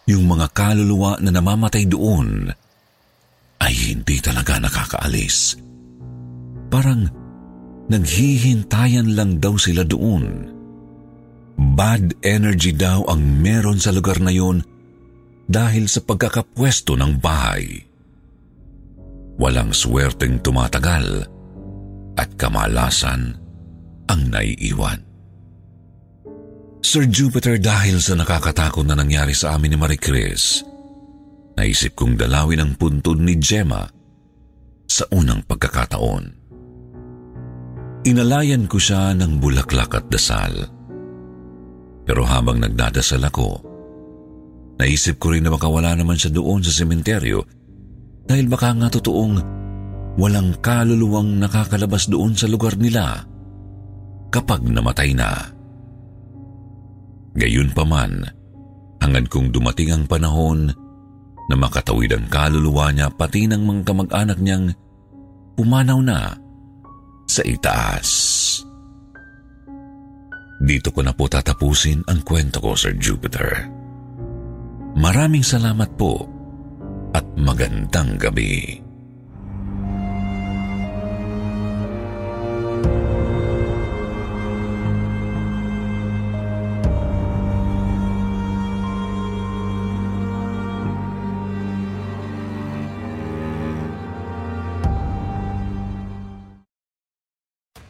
yung 0.07 0.23
mga 0.23 0.47
kaluluwa 0.55 1.19
na 1.19 1.35
namamatay 1.35 1.83
doon 1.83 2.47
ay 3.59 3.73
hindi 3.75 4.23
talaga 4.23 4.55
nakakaalis. 4.57 5.59
Parang 6.71 7.11
naghihintayan 7.91 9.15
lang 9.15 9.43
daw 9.43 9.59
sila 9.59 9.83
doon. 9.83 10.55
Bad 11.57 12.23
energy 12.23 12.71
daw 12.71 13.03
ang 13.11 13.19
meron 13.43 13.81
sa 13.81 13.91
lugar 13.91 14.23
na 14.23 14.31
yun 14.31 14.63
dahil 15.47 15.91
sa 15.91 15.99
pagkakapwesto 16.03 16.95
ng 16.95 17.19
bahay. 17.19 17.83
Walang 19.37 19.75
swerteng 19.75 20.39
tumatagal 20.43 21.27
at 22.15 22.29
kamalasan 22.35 23.35
ang 24.07 24.21
naiiwan. 24.31 25.06
Sir 26.87 27.03
Jupiter 27.11 27.59
dahil 27.59 27.99
sa 27.99 28.15
nakakatakot 28.15 28.87
na 28.87 28.95
nangyari 28.95 29.35
sa 29.35 29.59
amin 29.59 29.75
ni 29.75 29.77
Marie 29.77 29.99
Chris, 29.99 30.63
naisip 31.59 31.99
kong 31.99 32.15
dalawin 32.15 32.63
ang 32.63 32.79
puntod 32.79 33.19
ni 33.19 33.35
Gemma 33.35 33.83
sa 34.87 35.03
unang 35.11 35.43
pagkakataon. 35.43 36.23
Inalayan 38.07 38.71
ko 38.71 38.79
siya 38.79 39.11
ng 39.19 39.35
bulaklak 39.35 39.99
at 39.99 40.07
dasal. 40.07 40.63
Pero 42.07 42.23
habang 42.23 42.63
nagdadasal 42.63 43.19
ako, 43.19 43.59
naisip 44.79 45.19
ko 45.19 45.35
rin 45.35 45.43
na 45.43 45.51
baka 45.51 45.67
wala 45.67 45.91
naman 45.91 46.15
siya 46.15 46.31
doon 46.31 46.63
sa 46.63 46.71
sementeryo 46.71 47.43
dahil 48.23 48.47
baka 48.47 48.71
nga 48.71 48.87
totoong 48.87 49.35
walang 50.15 50.55
kaluluwang 50.63 51.35
nakakalabas 51.35 52.07
doon 52.07 52.31
sa 52.31 52.47
lugar 52.47 52.79
nila 52.79 53.27
kapag 54.31 54.63
namatay 54.63 55.11
na. 55.11 55.56
Gayun 57.37 57.69
pa 57.69 57.85
man, 57.85 58.25
hangad 58.97 59.29
kong 59.29 59.53
dumating 59.53 59.93
ang 59.93 60.09
panahon 60.09 60.73
na 61.47 61.55
makatawid 61.55 62.11
ang 62.11 62.25
kaluluwa 62.27 62.89
niya 62.89 63.13
pati 63.13 63.45
ng 63.45 63.61
mga 63.61 63.81
kamag-anak 63.85 64.41
niyang 64.41 64.73
pumanaw 65.53 66.01
na 66.01 66.33
sa 67.29 67.41
itaas. 67.45 68.09
Dito 70.57 70.89
ko 70.89 71.05
na 71.05 71.13
po 71.13 71.29
tatapusin 71.29 72.01
ang 72.09 72.25
kwento 72.25 72.57
ko, 72.57 72.73
Sir 72.73 72.97
Jupiter. 72.97 73.69
Maraming 74.97 75.45
salamat 75.45 75.93
po 75.93 76.25
at 77.13 77.21
magandang 77.37 78.17
gabi. 78.17 78.86